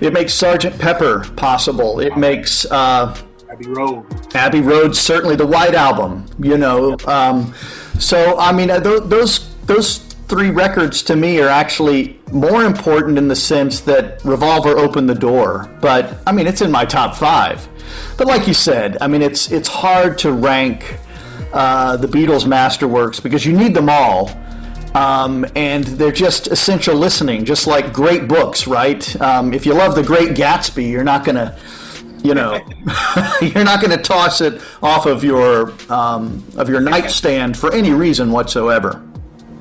it 0.00 0.12
makes 0.12 0.34
Sergeant 0.34 0.78
Pepper 0.78 1.24
possible. 1.36 2.00
It 2.00 2.16
makes 2.16 2.64
uh, 2.66 3.16
Abbey 3.50 3.68
Road. 3.68 4.06
Abbey 4.34 4.60
Road 4.60 4.94
certainly 4.94 5.36
the 5.36 5.46
White 5.46 5.74
Album. 5.74 6.26
You 6.38 6.58
know, 6.58 6.96
um, 7.06 7.54
so 7.98 8.38
I 8.38 8.52
mean 8.52 8.70
uh, 8.70 8.80
those 8.80 9.54
those 9.66 9.98
three 10.28 10.50
records 10.50 11.02
to 11.04 11.16
me 11.16 11.40
are 11.40 11.48
actually 11.48 12.20
more 12.30 12.64
important 12.64 13.16
in 13.16 13.28
the 13.28 13.36
sense 13.36 13.80
that 13.80 14.22
Revolver 14.24 14.76
opened 14.76 15.08
the 15.08 15.14
door. 15.14 15.70
But 15.80 16.18
I 16.26 16.32
mean, 16.32 16.46
it's 16.46 16.60
in 16.60 16.70
my 16.70 16.84
top 16.84 17.16
five. 17.16 17.66
But 18.16 18.26
like 18.26 18.46
you 18.46 18.54
said, 18.54 18.98
I 19.00 19.08
mean, 19.08 19.22
it's 19.22 19.50
it's 19.50 19.68
hard 19.68 20.18
to 20.18 20.32
rank 20.32 20.98
uh, 21.52 21.96
the 21.96 22.06
Beatles' 22.06 22.44
masterworks 22.44 23.22
because 23.22 23.46
you 23.46 23.52
need 23.56 23.74
them 23.74 23.88
all. 23.88 24.30
Um, 24.98 25.46
and 25.54 25.84
they're 25.84 26.10
just 26.10 26.48
essential 26.48 26.96
listening, 26.96 27.44
just 27.44 27.68
like 27.68 27.92
great 27.92 28.26
books, 28.26 28.66
right? 28.66 29.20
Um, 29.20 29.54
if 29.54 29.64
you 29.64 29.72
love 29.72 29.94
The 29.94 30.02
Great 30.02 30.30
Gatsby, 30.30 30.90
you're 30.90 31.04
not 31.04 31.24
going 31.24 31.36
to, 31.36 31.56
you 32.24 32.34
know, 32.34 32.54
you're 33.40 33.62
not 33.62 33.80
going 33.80 33.96
to 33.96 34.02
toss 34.02 34.40
it 34.40 34.60
off 34.82 35.06
of 35.06 35.22
your 35.22 35.72
um, 35.88 36.44
of 36.56 36.68
your 36.68 36.80
nightstand 36.80 37.56
for 37.56 37.72
any 37.72 37.92
reason 37.92 38.32
whatsoever. 38.32 39.00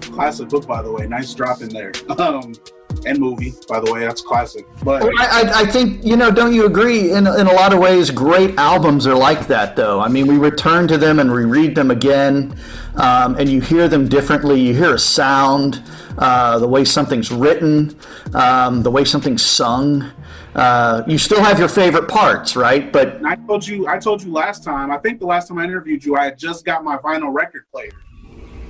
Classic 0.01 0.49
book, 0.49 0.65
by 0.65 0.81
the 0.81 0.91
way. 0.91 1.05
Nice 1.05 1.35
drop 1.35 1.61
in 1.61 1.69
there. 1.69 1.91
And 3.05 3.19
movie, 3.19 3.53
by 3.67 3.79
the 3.79 3.91
way. 3.91 4.01
That's 4.01 4.21
classic. 4.21 4.65
But 4.83 5.03
I, 5.19 5.61
I, 5.61 5.65
think 5.65 6.03
you 6.03 6.15
know, 6.15 6.31
don't 6.31 6.53
you 6.53 6.65
agree? 6.65 7.11
In 7.11 7.27
in 7.27 7.47
a 7.47 7.53
lot 7.53 7.73
of 7.73 7.79
ways, 7.79 8.09
great 8.11 8.57
albums 8.57 9.07
are 9.07 9.15
like 9.15 9.47
that, 9.47 9.75
though. 9.75 9.99
I 9.99 10.07
mean, 10.07 10.27
we 10.27 10.37
return 10.37 10.87
to 10.89 10.97
them 10.97 11.19
and 11.19 11.31
reread 11.31 11.75
them 11.75 11.91
again, 11.91 12.57
um, 12.95 13.35
and 13.35 13.49
you 13.49 13.61
hear 13.61 13.87
them 13.87 14.07
differently. 14.07 14.59
You 14.59 14.73
hear 14.73 14.95
a 14.95 14.99
sound, 14.99 15.83
uh, 16.17 16.59
the 16.59 16.67
way 16.67 16.83
something's 16.85 17.31
written, 17.31 17.97
um, 18.33 18.83
the 18.83 18.91
way 18.91 19.05
something's 19.05 19.45
sung. 19.45 20.11
Uh, 20.55 21.03
you 21.07 21.19
still 21.19 21.43
have 21.43 21.59
your 21.59 21.69
favorite 21.69 22.07
parts, 22.07 22.55
right? 22.55 22.91
But 22.91 23.23
I 23.23 23.35
told 23.35 23.67
you, 23.67 23.87
I 23.87 23.99
told 23.99 24.23
you 24.23 24.31
last 24.31 24.63
time. 24.63 24.91
I 24.91 24.97
think 24.97 25.19
the 25.19 25.27
last 25.27 25.49
time 25.49 25.59
I 25.59 25.63
interviewed 25.65 26.03
you, 26.03 26.15
I 26.15 26.25
had 26.25 26.37
just 26.37 26.65
got 26.65 26.83
my 26.83 26.97
vinyl 26.97 27.31
record 27.33 27.65
player. 27.71 27.91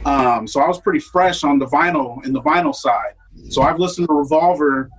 Um, 0.05 0.47
so 0.47 0.61
I 0.61 0.67
was 0.67 0.79
pretty 0.79 0.99
fresh 0.99 1.43
on 1.43 1.59
the 1.59 1.65
vinyl 1.65 2.25
in 2.25 2.33
the 2.33 2.41
vinyl 2.41 2.75
side. 2.75 3.13
So 3.49 3.61
I've 3.61 3.79
listened 3.79 4.07
to 4.07 4.13
Revolver, 4.13 4.89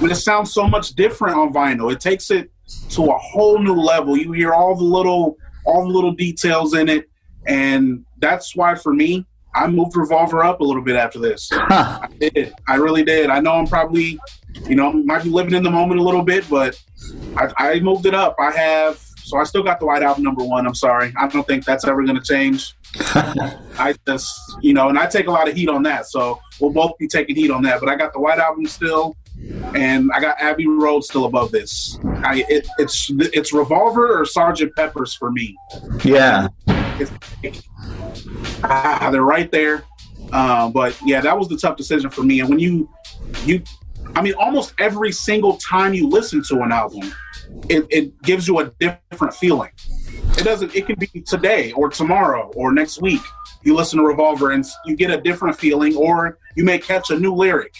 but 0.00 0.10
it 0.10 0.16
sounds 0.16 0.52
so 0.52 0.66
much 0.66 0.90
different 0.90 1.36
on 1.36 1.52
vinyl. 1.52 1.92
It 1.92 2.00
takes 2.00 2.30
it 2.30 2.50
to 2.90 3.06
a 3.06 3.18
whole 3.18 3.58
new 3.58 3.74
level. 3.74 4.16
You 4.16 4.32
hear 4.32 4.52
all 4.52 4.74
the 4.74 4.84
little 4.84 5.36
all 5.64 5.86
the 5.86 5.92
little 5.92 6.12
details 6.12 6.74
in 6.74 6.88
it, 6.88 7.08
and 7.46 8.04
that's 8.18 8.56
why 8.56 8.74
for 8.74 8.94
me, 8.94 9.26
I 9.54 9.66
moved 9.66 9.96
Revolver 9.96 10.44
up 10.44 10.60
a 10.60 10.64
little 10.64 10.82
bit 10.82 10.96
after 10.96 11.18
this. 11.18 11.50
Huh. 11.70 12.00
I 12.02 12.08
did. 12.18 12.52
I 12.66 12.76
really 12.76 13.04
did. 13.04 13.30
I 13.30 13.38
know 13.38 13.52
I'm 13.52 13.66
probably, 13.66 14.18
you 14.68 14.74
know, 14.74 14.92
might 14.92 15.22
be 15.22 15.30
living 15.30 15.54
in 15.54 15.62
the 15.62 15.70
moment 15.70 16.00
a 16.00 16.02
little 16.02 16.22
bit, 16.22 16.44
but 16.50 16.80
I, 17.36 17.52
I 17.58 17.80
moved 17.80 18.06
it 18.06 18.14
up. 18.14 18.34
I 18.40 18.50
have, 18.50 18.98
so 19.22 19.38
I 19.38 19.44
still 19.44 19.62
got 19.62 19.78
the 19.78 19.86
White 19.86 20.02
Album 20.02 20.24
number 20.24 20.42
one. 20.42 20.66
I'm 20.66 20.74
sorry. 20.74 21.12
I 21.16 21.28
don't 21.28 21.46
think 21.46 21.64
that's 21.64 21.86
ever 21.86 22.02
going 22.04 22.20
to 22.20 22.22
change. 22.22 22.74
I 22.98 23.94
just, 24.04 24.32
you 24.62 24.74
know, 24.74 24.88
and 24.88 24.98
I 24.98 25.06
take 25.06 25.28
a 25.28 25.30
lot 25.30 25.48
of 25.48 25.54
heat 25.54 25.68
on 25.68 25.84
that. 25.84 26.06
So 26.06 26.40
we'll 26.60 26.70
both 26.70 26.96
be 26.98 27.06
taking 27.08 27.36
heat 27.36 27.50
on 27.50 27.62
that. 27.62 27.80
But 27.80 27.88
I 27.88 27.96
got 27.96 28.12
the 28.12 28.20
White 28.20 28.38
Album 28.38 28.66
still, 28.66 29.16
and 29.74 30.10
I 30.14 30.20
got 30.20 30.40
Abbey 30.40 30.66
Road 30.66 31.04
still 31.04 31.24
above 31.24 31.50
this. 31.52 31.98
I, 32.04 32.44
it, 32.48 32.66
it's 32.78 33.10
it's 33.10 33.52
Revolver 33.52 34.20
or 34.20 34.24
Sergeant 34.24 34.74
Pepper's 34.76 35.14
for 35.14 35.30
me. 35.30 35.56
Yeah. 36.04 36.48
It's, 36.98 37.10
ah, 38.62 39.08
they're 39.10 39.22
right 39.22 39.50
there. 39.50 39.84
Uh, 40.32 40.68
but 40.68 40.96
yeah, 41.04 41.20
that 41.20 41.36
was 41.36 41.48
the 41.48 41.56
tough 41.56 41.76
decision 41.76 42.10
for 42.10 42.22
me. 42.22 42.40
And 42.40 42.48
when 42.48 42.58
you 42.58 42.88
you, 43.44 43.62
I 44.14 44.22
mean, 44.22 44.34
almost 44.34 44.74
every 44.78 45.12
single 45.12 45.56
time 45.56 45.94
you 45.94 46.08
listen 46.08 46.42
to 46.48 46.62
an 46.62 46.72
album, 46.72 47.12
it, 47.68 47.86
it 47.90 48.22
gives 48.22 48.46
you 48.46 48.60
a 48.60 48.70
different 48.78 49.34
feeling. 49.34 49.70
It 50.40 50.44
doesn't. 50.44 50.74
It 50.74 50.86
can 50.86 50.98
be 50.98 51.20
today 51.20 51.70
or 51.72 51.90
tomorrow 51.90 52.50
or 52.56 52.72
next 52.72 53.02
week. 53.02 53.20
You 53.62 53.76
listen 53.76 53.98
to 53.98 54.06
Revolver 54.06 54.52
and 54.52 54.64
you 54.86 54.96
get 54.96 55.10
a 55.10 55.20
different 55.20 55.54
feeling, 55.54 55.94
or 55.94 56.38
you 56.56 56.64
may 56.64 56.78
catch 56.78 57.10
a 57.10 57.18
new 57.20 57.34
lyric, 57.34 57.74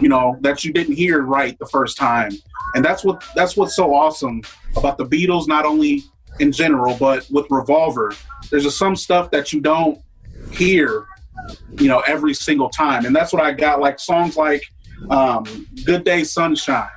you 0.00 0.08
know, 0.08 0.36
that 0.40 0.64
you 0.64 0.72
didn't 0.72 0.94
hear 0.94 1.22
right 1.22 1.58
the 1.58 1.66
first 1.66 1.96
time. 1.96 2.30
And 2.76 2.84
that's 2.84 3.04
what 3.04 3.24
that's 3.34 3.56
what's 3.56 3.74
so 3.74 3.92
awesome 3.92 4.42
about 4.76 4.98
the 4.98 5.04
Beatles, 5.04 5.48
not 5.48 5.64
only 5.66 6.04
in 6.38 6.52
general, 6.52 6.96
but 6.96 7.28
with 7.28 7.46
Revolver. 7.50 8.12
There's 8.52 8.62
just 8.62 8.78
some 8.78 8.94
stuff 8.94 9.32
that 9.32 9.52
you 9.52 9.60
don't 9.60 10.00
hear, 10.52 11.08
you 11.72 11.88
know, 11.88 12.04
every 12.06 12.34
single 12.34 12.68
time. 12.70 13.04
And 13.04 13.16
that's 13.16 13.32
what 13.32 13.42
I 13.42 13.50
got. 13.50 13.80
Like 13.80 13.98
songs 13.98 14.36
like 14.36 14.62
um, 15.10 15.66
"Good 15.84 16.04
Day 16.04 16.22
Sunshine" 16.22 16.88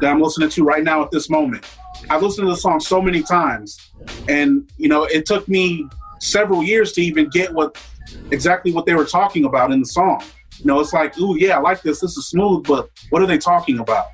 that 0.00 0.10
I'm 0.10 0.22
listening 0.22 0.48
to 0.48 0.64
right 0.64 0.82
now 0.82 1.02
at 1.02 1.10
this 1.10 1.28
moment. 1.28 1.66
I've 2.08 2.22
listened 2.22 2.46
to 2.46 2.52
the 2.52 2.56
song 2.56 2.80
so 2.80 3.00
many 3.00 3.22
times, 3.22 3.92
and 4.28 4.70
you 4.76 4.88
know, 4.88 5.04
it 5.04 5.26
took 5.26 5.48
me 5.48 5.86
several 6.20 6.62
years 6.62 6.92
to 6.92 7.02
even 7.02 7.28
get 7.28 7.52
what 7.52 7.82
exactly 8.30 8.72
what 8.72 8.86
they 8.86 8.94
were 8.94 9.04
talking 9.04 9.44
about 9.44 9.72
in 9.72 9.80
the 9.80 9.86
song. 9.86 10.22
You 10.58 10.66
know, 10.66 10.80
it's 10.80 10.92
like, 10.92 11.18
ooh, 11.18 11.36
yeah, 11.38 11.56
I 11.56 11.60
like 11.60 11.80
this. 11.82 12.00
This 12.00 12.16
is 12.16 12.28
smooth, 12.28 12.64
but 12.66 12.90
what 13.08 13.22
are 13.22 13.26
they 13.26 13.38
talking 13.38 13.78
about? 13.78 14.06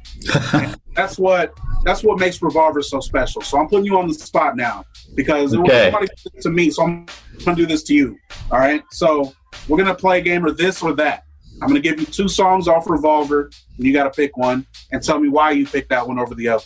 that's 0.95 1.19
what 1.19 1.53
that's 1.85 2.03
what 2.03 2.19
makes 2.19 2.41
Revolver 2.41 2.83
so 2.83 3.01
special. 3.01 3.43
So 3.43 3.59
I'm 3.59 3.69
putting 3.69 3.85
you 3.85 3.99
on 3.99 4.09
the 4.09 4.15
spot 4.15 4.57
now 4.57 4.85
because 5.15 5.55
okay. 5.55 5.91
nobody 5.91 6.07
to 6.41 6.51
me, 6.51 6.71
so 6.71 6.85
I'm 6.85 7.07
gonna 7.45 7.57
do 7.57 7.67
this 7.67 7.83
to 7.85 7.95
you. 7.95 8.17
All 8.51 8.59
right. 8.59 8.83
So 8.91 9.33
we're 9.69 9.79
gonna 9.79 9.95
play 9.95 10.19
a 10.19 10.23
game 10.23 10.45
of 10.47 10.57
this 10.57 10.83
or 10.83 10.95
that. 10.95 11.25
I'm 11.63 11.69
gonna 11.69 11.81
give 11.81 11.99
you 11.99 12.07
two 12.07 12.29
songs 12.29 12.69
off 12.69 12.89
Revolver, 12.89 13.51
and 13.77 13.87
you 13.87 13.93
gotta 13.93 14.11
pick 14.11 14.37
one 14.37 14.67
and 14.93 15.03
tell 15.03 15.19
me 15.19 15.29
why 15.29 15.53
you 15.53 15.67
picked 15.67 15.89
that 15.91 16.07
one 16.07 16.19
over 16.19 16.35
the 16.35 16.49
other. 16.49 16.65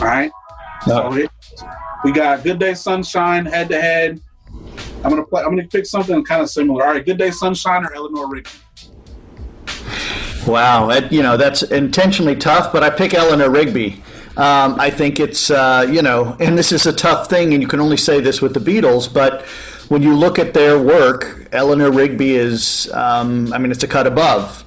All 0.00 0.06
right. 0.06 0.30
No. 0.86 1.10
So 1.10 1.16
it, 1.16 1.30
we 2.04 2.12
got 2.12 2.42
Good 2.44 2.58
Day 2.58 2.74
Sunshine 2.74 3.46
head 3.46 3.68
to 3.68 3.80
head. 3.80 4.20
I'm 5.02 5.10
gonna 5.10 5.24
play. 5.24 5.42
I'm 5.42 5.50
gonna 5.50 5.68
pick 5.68 5.86
something 5.86 6.24
kind 6.24 6.42
of 6.42 6.50
similar. 6.50 6.84
All 6.84 6.92
right, 6.92 7.04
Good 7.04 7.18
Day 7.18 7.30
Sunshine 7.30 7.84
or 7.84 7.94
Eleanor 7.94 8.28
Rigby. 8.28 8.50
Wow, 10.46 10.90
it, 10.90 11.10
you 11.10 11.22
know 11.22 11.36
that's 11.36 11.62
intentionally 11.62 12.36
tough, 12.36 12.72
but 12.72 12.82
I 12.82 12.90
pick 12.90 13.14
Eleanor 13.14 13.50
Rigby. 13.50 14.02
Um, 14.36 14.78
I 14.80 14.90
think 14.90 15.20
it's 15.20 15.50
uh, 15.50 15.86
you 15.90 16.02
know, 16.02 16.36
and 16.40 16.58
this 16.58 16.72
is 16.72 16.86
a 16.86 16.92
tough 16.92 17.30
thing, 17.30 17.54
and 17.54 17.62
you 17.62 17.68
can 17.68 17.80
only 17.80 17.96
say 17.96 18.20
this 18.20 18.42
with 18.42 18.52
the 18.52 18.60
Beatles, 18.60 19.12
but 19.12 19.42
when 19.88 20.02
you 20.02 20.14
look 20.16 20.38
at 20.38 20.54
their 20.54 20.78
work, 20.78 21.48
Eleanor 21.52 21.90
Rigby 21.90 22.34
is, 22.34 22.90
um, 22.92 23.52
I 23.52 23.58
mean, 23.58 23.70
it's 23.70 23.84
a 23.84 23.88
cut 23.88 24.06
above 24.06 24.63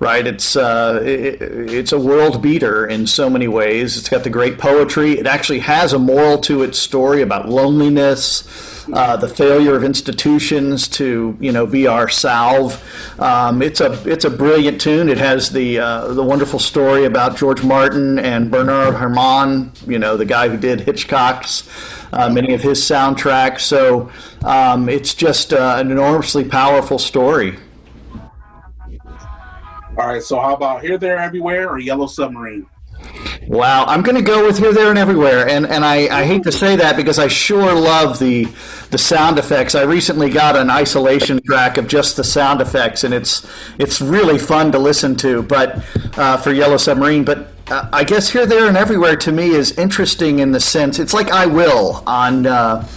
right? 0.00 0.26
It's 0.26 0.56
uh, 0.56 1.02
it, 1.04 1.40
it's 1.42 1.92
a 1.92 1.98
world 1.98 2.42
beater 2.42 2.86
in 2.86 3.06
so 3.06 3.30
many 3.30 3.46
ways. 3.46 3.96
It's 3.98 4.08
got 4.08 4.24
the 4.24 4.30
great 4.30 4.58
poetry. 4.58 5.12
It 5.18 5.26
actually 5.26 5.60
has 5.60 5.92
a 5.92 5.98
moral 5.98 6.38
to 6.38 6.62
its 6.62 6.78
story 6.78 7.20
about 7.20 7.48
loneliness, 7.48 8.88
uh, 8.92 9.18
the 9.18 9.28
failure 9.28 9.76
of 9.76 9.84
institutions 9.84 10.88
to 10.88 11.36
you 11.38 11.52
know 11.52 11.66
be 11.66 11.86
our 11.86 12.08
salve. 12.08 12.82
Um, 13.20 13.60
it's 13.60 13.80
a 13.80 13.92
it's 14.10 14.24
a 14.24 14.30
brilliant 14.30 14.80
tune. 14.80 15.10
It 15.10 15.18
has 15.18 15.50
the 15.50 15.78
uh, 15.78 16.08
the 16.14 16.24
wonderful 16.24 16.58
story 16.58 17.04
about 17.04 17.36
George 17.36 17.62
Martin 17.62 18.18
and 18.18 18.50
Bernard 18.50 18.94
Herrmann, 18.94 19.70
you 19.86 19.98
know 19.98 20.16
the 20.16 20.24
guy 20.24 20.48
who 20.48 20.56
did 20.56 20.80
Hitchcock's. 20.80 21.68
Uh, 22.12 22.28
many 22.28 22.54
of 22.54 22.60
his 22.60 22.80
soundtracks. 22.80 23.60
So 23.60 24.10
um, 24.44 24.88
it's 24.88 25.14
just 25.14 25.52
uh, 25.52 25.76
an 25.78 25.92
enormously 25.92 26.42
powerful 26.42 26.98
story. 26.98 27.56
All 30.00 30.06
right, 30.06 30.22
so 30.22 30.40
how 30.40 30.54
about 30.54 30.82
Here, 30.82 30.96
There, 30.96 31.18
Everywhere 31.18 31.68
or 31.68 31.78
Yellow 31.78 32.06
Submarine? 32.06 32.64
Wow, 33.48 33.84
I'm 33.84 34.00
going 34.00 34.16
to 34.16 34.22
go 34.22 34.46
with 34.46 34.56
Here, 34.56 34.72
There, 34.72 34.88
and 34.88 34.98
Everywhere, 34.98 35.46
and 35.46 35.66
and 35.66 35.84
I, 35.84 36.20
I 36.20 36.24
hate 36.24 36.42
to 36.44 36.52
say 36.52 36.74
that 36.76 36.96
because 36.96 37.18
I 37.18 37.28
sure 37.28 37.74
love 37.74 38.18
the 38.18 38.48
the 38.90 38.96
sound 38.96 39.38
effects. 39.38 39.74
I 39.74 39.82
recently 39.82 40.30
got 40.30 40.56
an 40.56 40.70
isolation 40.70 41.38
track 41.42 41.76
of 41.76 41.86
just 41.86 42.16
the 42.16 42.24
sound 42.24 42.62
effects, 42.62 43.04
and 43.04 43.12
it's 43.12 43.46
it's 43.78 44.00
really 44.00 44.38
fun 44.38 44.72
to 44.72 44.78
listen 44.78 45.16
to. 45.16 45.42
But 45.42 45.84
uh, 46.16 46.38
for 46.38 46.50
Yellow 46.50 46.78
Submarine, 46.78 47.22
but 47.22 47.48
uh, 47.70 47.86
I 47.92 48.02
guess 48.04 48.30
Here, 48.30 48.46
There, 48.46 48.68
and 48.68 48.78
Everywhere 48.78 49.16
to 49.16 49.32
me 49.32 49.50
is 49.50 49.72
interesting 49.72 50.38
in 50.38 50.52
the 50.52 50.60
sense 50.60 50.98
it's 50.98 51.12
like 51.12 51.30
I 51.30 51.44
Will 51.44 52.02
on 52.06 52.46
uh, 52.46 52.88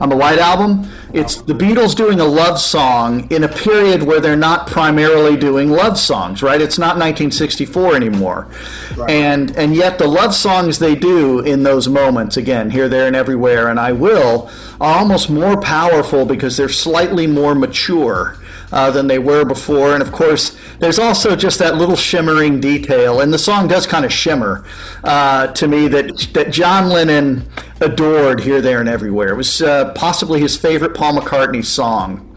on 0.00 0.08
the 0.10 0.16
White 0.16 0.38
Album 0.38 0.88
it's 1.14 1.42
the 1.42 1.52
Beatles 1.52 1.94
doing 1.94 2.20
a 2.20 2.24
love 2.24 2.58
song 2.58 3.30
in 3.30 3.44
a 3.44 3.48
period 3.48 4.02
where 4.02 4.20
they're 4.20 4.36
not 4.36 4.66
primarily 4.66 5.36
doing 5.36 5.70
love 5.70 5.98
songs, 5.98 6.42
right? 6.42 6.60
It's 6.60 6.78
not 6.78 6.96
1964 6.96 7.96
anymore. 7.96 8.48
Right. 8.96 9.10
And 9.10 9.56
and 9.56 9.74
yet 9.74 9.98
the 9.98 10.06
love 10.06 10.34
songs 10.34 10.78
they 10.78 10.94
do 10.94 11.40
in 11.40 11.62
those 11.62 11.88
moments, 11.88 12.36
again, 12.36 12.70
here, 12.70 12.88
there, 12.88 13.06
and 13.06 13.16
everywhere, 13.16 13.68
and 13.68 13.78
I 13.78 13.92
will, 13.92 14.50
are 14.80 14.98
almost 14.98 15.30
more 15.30 15.60
powerful 15.60 16.24
because 16.24 16.56
they're 16.56 16.68
slightly 16.68 17.26
more 17.26 17.54
mature 17.54 18.38
uh, 18.72 18.90
than 18.90 19.06
they 19.06 19.18
were 19.18 19.44
before. 19.44 19.94
And 19.94 20.02
of 20.02 20.10
course, 20.10 20.56
there's 20.78 20.98
also 20.98 21.36
just 21.36 21.58
that 21.58 21.76
little 21.76 21.96
shimmering 21.96 22.60
detail, 22.60 23.20
and 23.20 23.32
the 23.32 23.38
song 23.38 23.68
does 23.68 23.86
kind 23.86 24.04
of 24.04 24.12
shimmer 24.12 24.64
uh, 25.04 25.48
to 25.48 25.68
me 25.68 25.88
that 25.88 26.28
that 26.32 26.50
John 26.50 26.88
Lennon 26.88 27.48
adored 27.80 28.40
here, 28.40 28.60
there, 28.60 28.80
and 28.80 28.88
everywhere. 28.88 29.28
It 29.28 29.36
was 29.36 29.62
uh, 29.62 29.92
possibly 29.92 30.40
his 30.40 30.56
favorite 30.56 30.94
Paul 30.94 31.18
McCartney 31.18 31.64
song. 31.64 32.34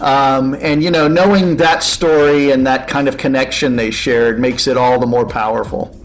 Um, 0.00 0.54
and 0.60 0.82
you 0.82 0.90
know, 0.90 1.08
knowing 1.08 1.56
that 1.56 1.82
story 1.82 2.50
and 2.50 2.66
that 2.66 2.86
kind 2.88 3.08
of 3.08 3.16
connection 3.16 3.76
they 3.76 3.90
shared 3.90 4.38
makes 4.38 4.66
it 4.66 4.76
all 4.76 4.98
the 4.98 5.06
more 5.06 5.26
powerful. 5.26 5.98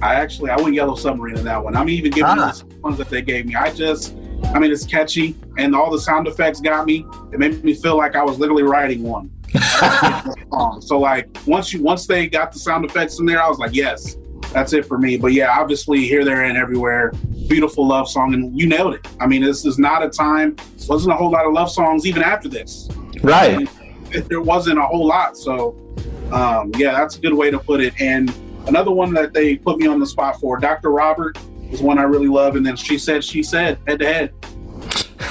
I 0.00 0.14
actually 0.14 0.50
I 0.50 0.56
went 0.56 0.74
Yellow 0.74 0.94
Submarine 0.94 1.38
in 1.38 1.44
that 1.44 1.62
one. 1.62 1.76
I'm 1.76 1.88
even 1.88 2.10
giving 2.10 2.38
ah. 2.38 2.52
the 2.52 2.78
ones 2.80 2.98
that 2.98 3.10
they 3.10 3.22
gave 3.22 3.46
me. 3.46 3.54
I 3.54 3.72
just 3.72 4.14
I 4.54 4.58
mean, 4.58 4.72
it's 4.72 4.86
catchy, 4.86 5.36
and 5.58 5.74
all 5.74 5.90
the 5.90 6.00
sound 6.00 6.28
effects 6.28 6.60
got 6.60 6.86
me. 6.86 7.06
It 7.32 7.38
made 7.38 7.62
me 7.62 7.74
feel 7.74 7.96
like 7.96 8.16
I 8.16 8.22
was 8.22 8.38
literally 8.38 8.62
writing 8.62 9.02
one. 9.02 9.30
so 10.80 10.98
like 10.98 11.28
once 11.46 11.72
you 11.72 11.82
once 11.82 12.06
they 12.06 12.28
got 12.28 12.52
the 12.52 12.58
sound 12.58 12.84
effects 12.84 13.18
in 13.18 13.26
there, 13.26 13.42
I 13.42 13.48
was 13.48 13.58
like, 13.58 13.74
yes, 13.74 14.16
that's 14.52 14.72
it 14.72 14.86
for 14.86 14.98
me. 14.98 15.16
But 15.16 15.32
yeah, 15.32 15.58
obviously 15.58 16.06
here, 16.06 16.24
there, 16.24 16.44
and 16.44 16.56
everywhere, 16.56 17.12
beautiful 17.48 17.86
love 17.86 18.08
song, 18.08 18.34
and 18.34 18.58
you 18.58 18.66
nailed 18.66 18.94
it. 18.94 19.06
I 19.20 19.26
mean, 19.26 19.42
this 19.42 19.64
is 19.64 19.78
not 19.78 20.04
a 20.04 20.08
time. 20.08 20.56
Wasn't 20.88 21.12
a 21.12 21.16
whole 21.16 21.30
lot 21.30 21.46
of 21.46 21.52
love 21.52 21.70
songs 21.70 22.06
even 22.06 22.22
after 22.22 22.48
this. 22.48 22.88
Right. 23.22 23.68
there 24.28 24.40
wasn't 24.40 24.78
a 24.78 24.82
whole 24.82 25.06
lot. 25.06 25.36
So 25.36 25.76
um, 26.32 26.72
yeah, 26.76 26.92
that's 26.92 27.16
a 27.16 27.20
good 27.20 27.34
way 27.34 27.50
to 27.50 27.58
put 27.58 27.80
it. 27.80 27.94
And 28.00 28.32
another 28.66 28.90
one 28.90 29.12
that 29.14 29.32
they 29.32 29.56
put 29.56 29.78
me 29.78 29.86
on 29.86 30.00
the 30.00 30.06
spot 30.06 30.40
for, 30.40 30.58
Dr. 30.58 30.90
Robert 30.90 31.38
is 31.76 31.82
one 31.82 31.98
I 31.98 32.02
really 32.02 32.28
love. 32.28 32.56
And 32.56 32.64
then 32.64 32.76
she 32.76 32.98
said, 32.98 33.22
she 33.22 33.42
said, 33.42 33.78
head 33.86 33.98
to 34.00 34.06
head. 34.06 34.32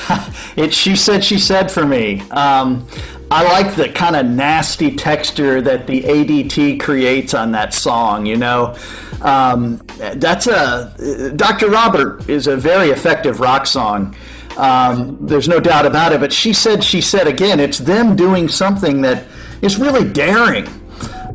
it's 0.55 0.75
she 0.75 0.95
said, 0.95 1.23
she 1.23 1.39
said 1.39 1.71
for 1.71 1.85
me. 1.85 2.21
Um, 2.31 2.87
I 3.31 3.43
like 3.43 3.75
the 3.75 3.89
kind 3.89 4.15
of 4.15 4.25
nasty 4.27 4.95
texture 4.95 5.59
that 5.61 5.87
the 5.87 6.03
ADT 6.03 6.79
creates 6.79 7.33
on 7.33 7.51
that 7.53 7.73
song. 7.73 8.25
You 8.25 8.37
know, 8.37 8.75
um, 9.21 9.77
that's 10.15 10.47
a 10.47 11.33
Dr. 11.35 11.69
Robert 11.69 12.29
is 12.29 12.47
a 12.47 12.55
very 12.55 12.89
effective 12.89 13.39
rock 13.39 13.65
song. 13.65 14.15
Um, 14.57 15.17
there's 15.19 15.49
no 15.49 15.59
doubt 15.59 15.85
about 15.85 16.13
it. 16.13 16.19
But 16.19 16.31
she 16.31 16.53
said, 16.53 16.83
she 16.83 17.01
said 17.01 17.27
again, 17.27 17.59
it's 17.59 17.79
them 17.79 18.15
doing 18.15 18.47
something 18.47 19.01
that 19.01 19.25
is 19.61 19.77
really 19.77 20.07
daring 20.07 20.67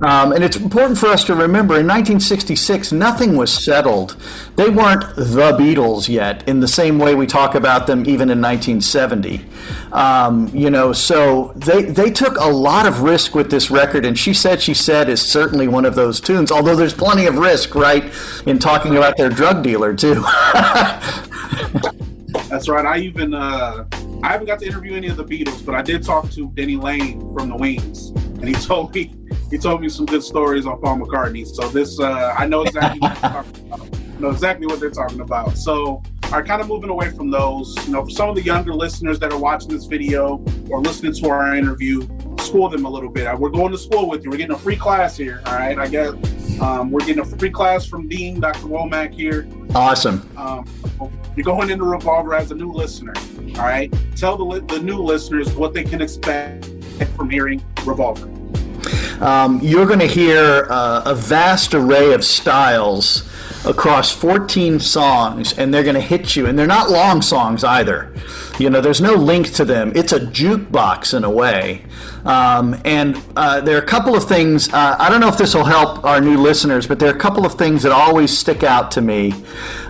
um, 0.03 0.33
and 0.33 0.43
it's 0.43 0.57
important 0.57 0.99
for 0.99 1.07
us 1.07 1.25
to 1.25 1.35
remember 1.35 1.75
in 1.75 1.87
1966, 1.87 2.93
nothing 2.93 3.37
was 3.37 3.53
settled. 3.53 4.17
They 4.57 4.71
weren't 4.71 5.15
the 5.17 5.53
Beatles 5.59 6.09
yet, 6.09 6.49
in 6.49 6.61
the 6.61 6.69
same 6.69 6.99
way 6.99 7.15
we 7.15 7.27
talk 7.27 7.55
about 7.55 7.87
them 7.87 8.01
even 8.01 8.31
in 8.31 8.41
1970. 8.41 9.45
Um, 9.93 10.49
you 10.55 10.71
know, 10.71 10.93
so 10.93 11.53
they, 11.57 11.83
they 11.83 12.11
took 12.11 12.37
a 12.39 12.49
lot 12.49 12.87
of 12.87 13.03
risk 13.03 13.35
with 13.35 13.51
this 13.51 13.71
record, 13.71 14.07
and 14.07 14.19
She 14.19 14.33
Said, 14.33 14.63
She 14.63 14.75
Said 14.75 15.09
is 15.09 15.21
certainly 15.21 15.69
one 15.69 15.85
of 15.85 15.95
those 15.95 16.21
tunes, 16.21 16.51
although 16.51 16.77
there's 16.77 16.95
plenty 16.95 17.27
of 17.27 17.37
risk, 17.37 17.75
right, 17.75 18.05
in 18.47 18.59
talking 18.59 18.97
about 18.97 19.17
their 19.17 19.29
drug 19.29 19.63
dealer, 19.63 19.95
too. 19.95 20.25
That's 22.49 22.69
right. 22.69 22.85
I 22.85 22.99
even 22.99 23.33
uh, 23.33 23.85
I 24.23 24.29
haven't 24.29 24.47
got 24.47 24.59
to 24.59 24.67
interview 24.67 24.95
any 24.97 25.07
of 25.09 25.17
the 25.17 25.25
Beatles, 25.25 25.65
but 25.65 25.75
I 25.75 25.83
did 25.83 26.03
talk 26.03 26.31
to 26.33 26.51
Denny 26.51 26.77
Laine 26.77 27.21
from 27.33 27.49
the 27.49 27.57
Wings, 27.57 28.09
and 28.11 28.49
he 28.49 28.55
told 28.67 28.95
me 28.95 29.15
he 29.51 29.59
told 29.59 29.81
me 29.81 29.89
some 29.89 30.07
good 30.07 30.23
stories 30.23 30.65
on 30.65 30.81
Paul 30.81 30.99
McCartney. 30.99 31.47
So 31.47 31.69
this 31.69 31.99
uh, 32.01 32.35
I 32.39 32.47
know 32.47 32.63
exactly 32.63 33.01
what 33.01 33.21
they're 33.21 33.31
talking 33.31 33.67
about. 33.73 34.21
Know 34.21 34.31
exactly 34.31 34.67
what 34.67 34.81
they're 34.81 34.91
talking 34.91 35.21
about. 35.21 35.57
So 35.57 36.03
are 36.33 36.45
kind 36.45 36.63
of 36.63 36.69
moving 36.69 36.91
away 36.91 37.11
from 37.11 37.31
those. 37.31 37.75
You 37.87 37.93
know, 37.93 38.05
for 38.05 38.11
some 38.11 38.29
of 38.29 38.37
the 38.37 38.43
younger 38.43 38.73
listeners 38.73 39.19
that 39.19 39.33
are 39.33 39.39
watching 39.39 39.71
this 39.71 39.87
video 39.87 40.45
or 40.69 40.81
listening 40.81 41.13
to 41.15 41.29
our 41.29 41.57
interview, 41.57 42.03
school 42.39 42.69
them 42.69 42.85
a 42.85 42.91
little 42.91 43.11
bit. 43.11 43.27
We're 43.39 43.51
going 43.51 43.73
to 43.73 43.79
school 43.79 44.09
with 44.09 44.25
you. 44.25 44.31
We're 44.31 44.37
getting 44.37 44.55
a 44.55 44.59
free 44.59 44.77
class 44.77 45.17
here. 45.17 45.43
All 45.47 45.55
right, 45.55 45.79
I 45.79 45.89
guess 45.89 46.61
um, 46.61 46.91
we're 46.91 47.01
getting 47.01 47.21
a 47.21 47.25
free 47.25 47.51
class 47.51 47.87
from 47.87 48.09
Dean 48.09 48.41
Dr. 48.41 48.67
Womack 48.67 49.13
here. 49.13 49.49
Awesome. 49.75 50.29
Um, 50.37 50.65
you're 51.37 51.45
going 51.45 51.71
into 51.71 51.85
Revolver 51.85 52.35
as 52.35 52.51
a 52.51 52.55
new 52.55 52.73
listener. 52.73 53.15
All 53.57 53.65
right, 53.65 53.93
tell 54.15 54.37
the 54.37 54.61
the 54.67 54.81
new 54.81 54.99
listeners 54.99 55.53
what 55.55 55.75
they 55.75 55.83
can 55.83 56.01
expect 56.01 56.71
from 57.17 57.31
hearing 57.31 57.65
Revolver. 57.85 58.40
Um, 59.21 59.61
you're 59.63 59.87
going 59.87 60.01
to 60.01 60.07
hear 60.07 60.67
uh, 60.71 61.03
a 61.05 61.15
vast 61.15 61.75
array 61.75 62.13
of 62.13 62.25
styles 62.25 63.29
across 63.67 64.11
14 64.11 64.81
songs, 64.81 65.53
and 65.59 65.73
they're 65.73 65.83
going 65.83 65.95
to 65.95 66.01
hit 66.01 66.35
you. 66.37 66.47
And 66.47 66.59
they're 66.59 66.67
not 66.67 66.91
long 66.91 67.21
songs 67.21 67.63
either. 67.63 68.15
You 68.59 68.71
know, 68.71 68.81
there's 68.81 69.01
no 69.01 69.15
link 69.15 69.53
to 69.55 69.65
them. 69.65 69.93
It's 69.95 70.13
a 70.13 70.21
jukebox 70.21 71.15
in 71.15 71.25
a 71.25 71.31
way. 71.31 71.85
Um, 72.25 72.81
and 72.85 73.21
uh, 73.37 73.61
there 73.61 73.77
are 73.77 73.83
a 73.83 73.87
couple 73.87 74.15
of 74.15 74.25
things. 74.25 74.73
Uh, 74.73 74.97
I 74.99 75.09
don't 75.11 75.21
know 75.21 75.29
if 75.29 75.39
this 75.39 75.55
will 75.55 75.65
help 75.65 76.05
our 76.05 76.21
new 76.21 76.37
listeners, 76.39 76.87
but 76.87 76.99
there 76.99 77.11
are 77.11 77.17
a 77.17 77.19
couple 77.19 77.45
of 77.45 77.55
things 77.55 77.83
that 77.83 77.93
always 77.93 78.37
stick 78.37 78.63
out 78.63 78.91
to 78.93 79.01
me 79.01 79.35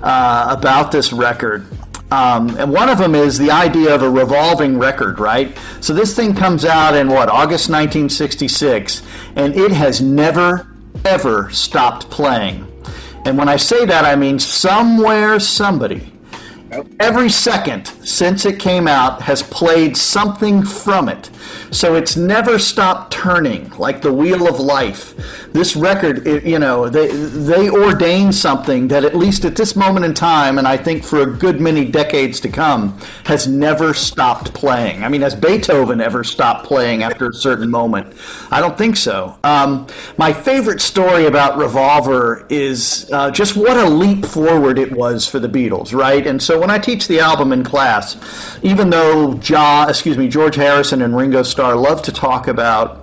uh, 0.02 0.56
about 0.58 0.92
this 0.92 1.12
record. 1.12 1.66
Um, 2.10 2.56
and 2.58 2.72
one 2.72 2.88
of 2.88 2.98
them 2.98 3.14
is 3.14 3.38
the 3.38 3.52
idea 3.52 3.94
of 3.94 4.02
a 4.02 4.10
revolving 4.10 4.78
record, 4.78 5.20
right? 5.20 5.56
So 5.80 5.94
this 5.94 6.14
thing 6.14 6.34
comes 6.34 6.64
out 6.64 6.96
in 6.96 7.08
what, 7.08 7.28
August 7.28 7.68
1966, 7.70 9.02
and 9.36 9.54
it 9.54 9.70
has 9.70 10.00
never, 10.00 10.66
ever 11.04 11.50
stopped 11.50 12.10
playing. 12.10 12.66
And 13.24 13.38
when 13.38 13.48
I 13.48 13.56
say 13.56 13.84
that, 13.84 14.04
I 14.04 14.16
mean 14.16 14.38
somewhere, 14.38 15.38
somebody, 15.38 16.12
every 16.98 17.28
second 17.28 17.87
since 18.04 18.44
it 18.44 18.59
came 18.59 18.87
out 18.87 19.22
has 19.22 19.42
played 19.42 19.96
something 19.96 20.62
from 20.62 21.09
it. 21.09 21.30
So 21.70 21.94
it's 21.94 22.16
never 22.16 22.59
stopped 22.59 23.12
turning, 23.12 23.70
like 23.78 24.02
the 24.02 24.12
wheel 24.12 24.48
of 24.48 24.59
life. 24.59 25.14
This 25.52 25.76
record, 25.76 26.26
it, 26.26 26.44
you 26.44 26.59
know, 26.59 26.88
they 26.88 27.09
they 27.09 27.70
ordained 27.70 28.35
something 28.35 28.88
that 28.88 29.04
at 29.04 29.14
least 29.16 29.44
at 29.44 29.56
this 29.56 29.76
moment 29.76 30.04
in 30.04 30.14
time, 30.14 30.59
and 30.59 30.66
I 30.66 30.76
think 30.76 31.04
for 31.04 31.22
a 31.22 31.26
good 31.26 31.61
many 31.61 31.85
decades 31.85 32.40
to 32.40 32.48
come, 32.48 32.98
has 33.24 33.46
never 33.46 33.94
stopped 33.94 34.52
playing. 34.52 35.04
I 35.04 35.09
mean, 35.09 35.20
has 35.22 35.35
Beethoven 35.35 36.00
ever 36.00 36.24
stopped 36.24 36.66
playing 36.66 37.02
after 37.02 37.28
a 37.28 37.33
certain 37.33 37.70
moment? 37.70 38.14
I 38.50 38.61
don't 38.61 38.76
think 38.76 38.96
so. 38.96 39.38
Um, 39.44 39.87
my 40.18 40.33
favorite 40.33 40.80
story 40.80 41.26
about 41.26 41.56
Revolver 41.56 42.46
is 42.48 43.09
uh, 43.12 43.30
just 43.30 43.56
what 43.56 43.76
a 43.76 43.88
leap 43.88 44.24
forward 44.24 44.78
it 44.78 44.92
was 44.92 45.26
for 45.26 45.38
the 45.38 45.48
Beatles, 45.48 45.92
right? 45.92 46.26
And 46.26 46.42
so 46.42 46.59
when 46.60 46.70
I 46.70 46.78
teach 46.78 47.08
the 47.08 47.20
album 47.20 47.52
in 47.52 47.64
class, 47.64 48.58
even 48.62 48.90
though 48.90 49.34
John, 49.34 49.88
excuse 49.88 50.16
me, 50.16 50.28
George 50.28 50.56
Harrison 50.56 51.02
and 51.02 51.16
Ringo 51.16 51.42
Starr 51.42 51.74
love 51.76 52.02
to 52.02 52.12
talk 52.12 52.46
about 52.48 53.00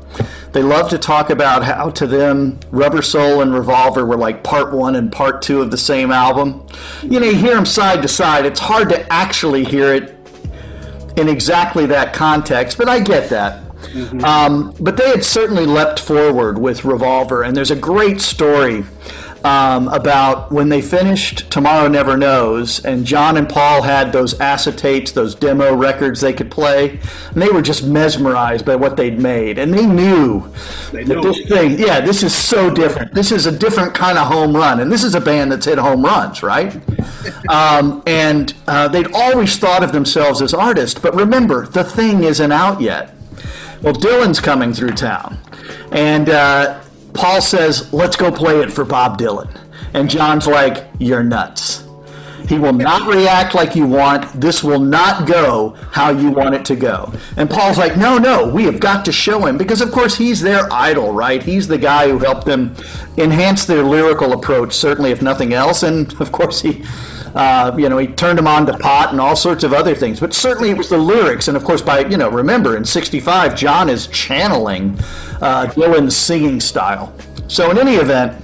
they 0.54 0.64
love 0.64 0.90
to 0.90 0.98
talk 0.98 1.30
about 1.30 1.64
how 1.64 1.90
to 1.92 2.08
them 2.08 2.60
Rubber 2.72 3.02
Soul 3.02 3.42
and 3.42 3.54
Revolver 3.54 4.06
were 4.06 4.18
like 4.18 4.44
part 4.44 4.74
one 4.74 4.96
and 4.96 5.12
part 5.12 5.42
two 5.42 5.62
of 5.62 5.70
the 5.70 5.78
same 5.78 6.10
album. 6.12 6.66
You 7.04 7.20
know, 7.20 7.28
you 7.28 7.36
hear 7.36 7.54
them 7.54 7.66
side 7.66 8.02
to 8.02 8.08
side. 8.08 8.46
It's 8.46 8.60
hard 8.60 8.90
to 8.90 9.14
actually 9.14 9.66
hear 9.66 9.94
it 9.94 10.16
in 11.18 11.28
exactly 11.28 11.86
that 11.88 12.14
context, 12.14 12.78
but 12.78 12.88
I 12.90 13.00
get 13.00 13.30
that. 13.30 13.64
Mm-hmm. 13.82 14.24
Um, 14.24 14.76
but 14.80 14.98
they 14.98 15.10
had 15.10 15.24
certainly 15.24 15.66
leapt 15.66 16.00
forward 16.00 16.58
with 16.58 16.86
Revolver, 16.86 17.44
and 17.44 17.56
there's 17.56 17.72
a 17.72 17.76
great 17.76 18.22
story 18.22 18.84
um, 19.48 19.88
about 19.88 20.52
when 20.52 20.68
they 20.68 20.82
finished 20.82 21.50
Tomorrow 21.50 21.88
Never 21.88 22.18
Knows, 22.18 22.84
and 22.84 23.06
John 23.06 23.38
and 23.38 23.48
Paul 23.48 23.82
had 23.82 24.12
those 24.12 24.34
acetates, 24.36 25.14
those 25.14 25.36
demo 25.36 25.74
records 25.74 26.20
they 26.20 26.34
could 26.34 26.52
play, 26.52 27.00
and 27.32 27.42
they 27.42 27.48
were 27.48 27.62
just 27.62 27.86
mesmerized 27.88 28.66
by 28.66 28.76
what 28.76 28.98
they'd 28.98 29.18
made, 29.18 29.58
and 29.58 29.74
they 29.74 29.86
knew 29.86 30.52
they 30.92 31.06
that 31.06 31.22
this 31.22 31.48
thing, 31.48 31.80
yeah, 31.80 32.02
this 32.02 32.24
is 32.24 32.36
so 32.36 32.70
different. 32.70 33.14
This 33.14 33.32
is 33.32 33.46
a 33.46 33.58
different 33.58 33.94
kind 33.94 34.18
of 34.18 34.28
home 34.28 34.54
run, 34.54 34.82
and 34.82 34.92
this 34.92 35.06
is 35.06 35.16
a 35.16 35.22
band 35.22 35.54
that's 35.54 35.66
hit 35.66 35.78
home 35.78 36.04
runs, 36.04 36.44
right? 36.44 36.76
um, 37.50 38.04
and 38.06 38.54
uh, 38.68 38.90
they'd 38.90 39.14
always 39.14 39.58
thought 39.58 39.82
of 39.82 39.94
themselves 39.94 40.42
as 40.42 40.54
artists, 40.54 41.00
but 41.00 41.16
remember, 41.16 41.68
the 41.68 41.86
thing 41.86 42.26
isn't 42.26 42.52
out 42.52 42.82
yet. 42.82 43.14
Well, 43.82 43.94
Dylan's 43.94 44.42
coming 44.42 44.74
through 44.74 44.92
town, 44.92 45.38
and 45.94 46.30
uh, 46.30 46.82
Paul 47.18 47.42
says, 47.42 47.92
let's 47.92 48.16
go 48.16 48.32
play 48.32 48.62
it 48.62 48.72
for 48.72 48.86
Bob 48.86 49.20
Dylan. 49.20 49.50
And 49.94 50.08
John's 50.08 50.46
like, 50.46 50.88
you're 51.00 51.24
nuts. 51.24 51.84
He 52.48 52.60
will 52.60 52.74
not 52.74 53.14
react 53.14 53.56
like 53.56 53.76
you 53.76 53.88
want. 53.88 54.40
This 54.40 54.64
will 54.64 54.80
not 54.80 55.28
go 55.28 55.72
how 55.92 56.12
you 56.12 56.30
want 56.30 56.56
it 56.56 56.64
to 56.66 56.76
go. 56.76 57.12
And 57.36 57.50
Paul's 57.50 57.78
like, 57.78 57.98
no, 57.98 58.18
no, 58.18 58.48
we 58.48 58.64
have 58.66 58.80
got 58.80 59.04
to 59.06 59.12
show 59.12 59.46
him. 59.46 59.58
Because, 59.58 59.82
of 59.82 59.92
course, 59.92 60.16
he's 60.16 60.42
their 60.42 60.72
idol, 60.72 61.12
right? 61.12 61.42
He's 61.44 61.68
the 61.68 61.78
guy 61.78 62.08
who 62.08 62.20
helped 62.20 62.46
them 62.46 62.76
enhance 63.18 63.66
their 63.66 63.84
lyrical 63.84 64.32
approach, 64.32 64.74
certainly, 64.74 65.12
if 65.12 65.22
nothing 65.22 65.54
else. 65.54 65.84
And, 65.84 66.14
of 66.22 66.32
course, 66.32 66.62
he. 66.62 66.86
Uh, 67.38 67.72
you 67.78 67.88
know, 67.88 68.00
he 68.00 68.08
turned 68.08 68.40
him 68.40 68.48
on 68.48 68.66
to 68.66 68.76
pot 68.80 69.12
and 69.12 69.22
all 69.22 69.36
sorts 69.36 69.64
of 69.64 69.72
other 69.72 69.94
things. 69.94 70.20
But 70.20 70.34
certainly 70.34 70.72
it 70.72 70.78
was 70.78 70.90
the 70.90 70.98
lyrics. 70.98 71.48
And 71.48 71.56
of 71.56 71.64
course, 71.64 71.84
by, 71.84 72.00
you 72.00 72.18
know, 72.18 72.32
remember 72.32 72.76
in 72.76 72.84
65, 72.84 73.56
John 73.56 73.92
is 73.92 74.08
channeling 74.08 74.98
uh, 75.40 75.68
Dylan's 75.68 76.18
singing 76.18 76.60
style. 76.60 77.14
So, 77.48 77.70
in 77.70 77.78
any 77.78 77.94
event, 77.94 78.42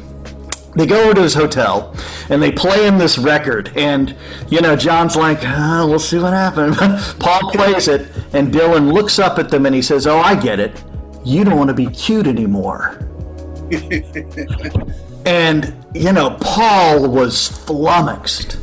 they 0.75 0.85
go 0.85 1.05
over 1.05 1.15
to 1.15 1.21
his 1.23 1.33
hotel 1.33 1.95
and 2.29 2.39
they 2.41 2.51
play 2.51 2.85
him 2.85 2.99
this 2.99 3.17
record. 3.17 3.75
And, 3.75 4.15
you 4.49 4.61
know, 4.61 4.75
John's 4.75 5.15
like, 5.15 5.39
oh, 5.41 5.87
we'll 5.87 5.97
see 5.97 6.19
what 6.19 6.33
happens. 6.33 6.77
Paul 7.19 7.51
plays 7.51 7.87
it, 7.87 8.11
and 8.33 8.53
Dylan 8.53 8.93
looks 8.93 9.17
up 9.17 9.39
at 9.39 9.49
them 9.49 9.65
and 9.65 9.73
he 9.73 9.81
says, 9.81 10.05
Oh, 10.05 10.19
I 10.19 10.35
get 10.35 10.59
it. 10.59 10.83
You 11.25 11.43
don't 11.43 11.57
want 11.57 11.69
to 11.69 11.73
be 11.73 11.87
cute 11.87 12.27
anymore. 12.27 12.99
and, 15.25 15.73
you 15.95 16.11
know, 16.11 16.37
Paul 16.39 17.09
was 17.09 17.47
flummoxed. 17.47 18.59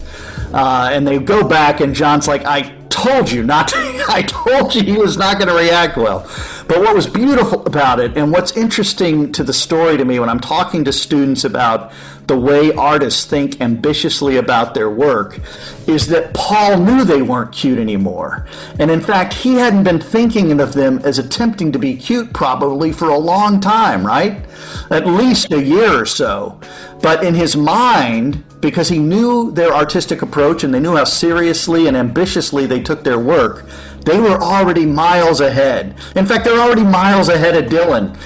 Uh, 0.53 0.91
and 0.93 1.07
they 1.07 1.19
go 1.19 1.47
back, 1.47 1.81
and 1.81 1.95
John's 1.95 2.27
like, 2.29 2.45
I 2.45 2.75
told 2.91 3.31
you 3.31 3.43
not 3.43 3.69
to, 3.69 3.77
I 4.09 4.23
told 4.23 4.75
you 4.75 4.83
he 4.83 4.99
was 4.99 5.17
not 5.17 5.39
going 5.39 5.49
to 5.49 5.55
react 5.55 5.97
well. 5.97 6.21
But 6.69 6.81
what 6.81 6.95
was 6.95 7.07
beautiful 7.07 7.67
about 7.67 7.99
it, 7.99 8.17
and 8.17 8.31
what's 8.31 8.57
interesting 8.57 9.33
to 9.33 9.43
the 9.43 9.53
story 9.53 9.97
to 9.97 10.05
me 10.05 10.21
when 10.21 10.29
I'm 10.29 10.39
talking 10.39 10.85
to 10.85 10.93
students 10.93 11.45
about 11.45 11.93
the 12.29 12.39
way 12.39 12.73
artists 12.73 13.25
think 13.25 13.61
ambitiously 13.61 14.37
about 14.37 14.73
their 14.73 14.89
work, 14.89 15.41
is 15.89 16.07
that 16.09 16.33
Paul 16.33 16.79
knew 16.79 17.03
they 17.03 17.23
weren't 17.23 17.51
cute 17.51 17.81
anymore. 17.81 18.47
And 18.79 18.89
in 18.89 19.01
fact, 19.01 19.33
he 19.35 19.55
hadn't 19.55 19.83
been 19.83 20.01
thinking 20.01 20.61
of 20.61 20.75
them 20.75 21.01
as 21.01 21.19
attempting 21.19 21.73
to 21.73 21.79
be 21.81 21.97
cute 21.97 22.33
probably 22.33 22.93
for 22.93 23.09
a 23.09 23.19
long 23.19 23.61
time, 23.61 24.07
right? 24.07 24.45
At 24.91 25.09
least 25.09 25.53
a 25.53 25.61
year 25.61 26.01
or 26.01 26.07
so. 26.07 26.61
But 27.03 27.25
in 27.25 27.35
his 27.35 27.57
mind, 27.57 28.45
because 28.61 28.89
he 28.89 28.99
knew 28.99 29.51
their 29.53 29.73
artistic 29.73 30.23
approach 30.23 30.65
and 30.65 30.73
they 30.73 30.81
knew 30.81 30.97
how 30.97 31.05
seriously 31.05 31.87
and 31.87 31.97
ambitiously 31.97 32.67
they 32.67 32.81
took 32.81 33.03
their 33.05 33.19
work, 33.19 33.67
they 34.05 34.21
were 34.21 34.39
already 34.41 34.87
miles 34.87 35.41
ahead. 35.41 35.97
In 36.17 36.27
fact, 36.27 36.45
they're 36.45 36.61
already 36.61 36.85
miles 36.85 37.29
ahead 37.29 37.57
of 37.57 37.71
Dylan. 37.71 38.17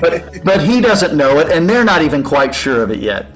But, 0.00 0.40
but 0.44 0.62
he 0.62 0.80
doesn't 0.80 1.16
know 1.16 1.38
it, 1.38 1.50
and 1.50 1.68
they're 1.68 1.84
not 1.84 2.02
even 2.02 2.22
quite 2.22 2.54
sure 2.54 2.82
of 2.82 2.90
it 2.90 3.00
yet. 3.00 3.26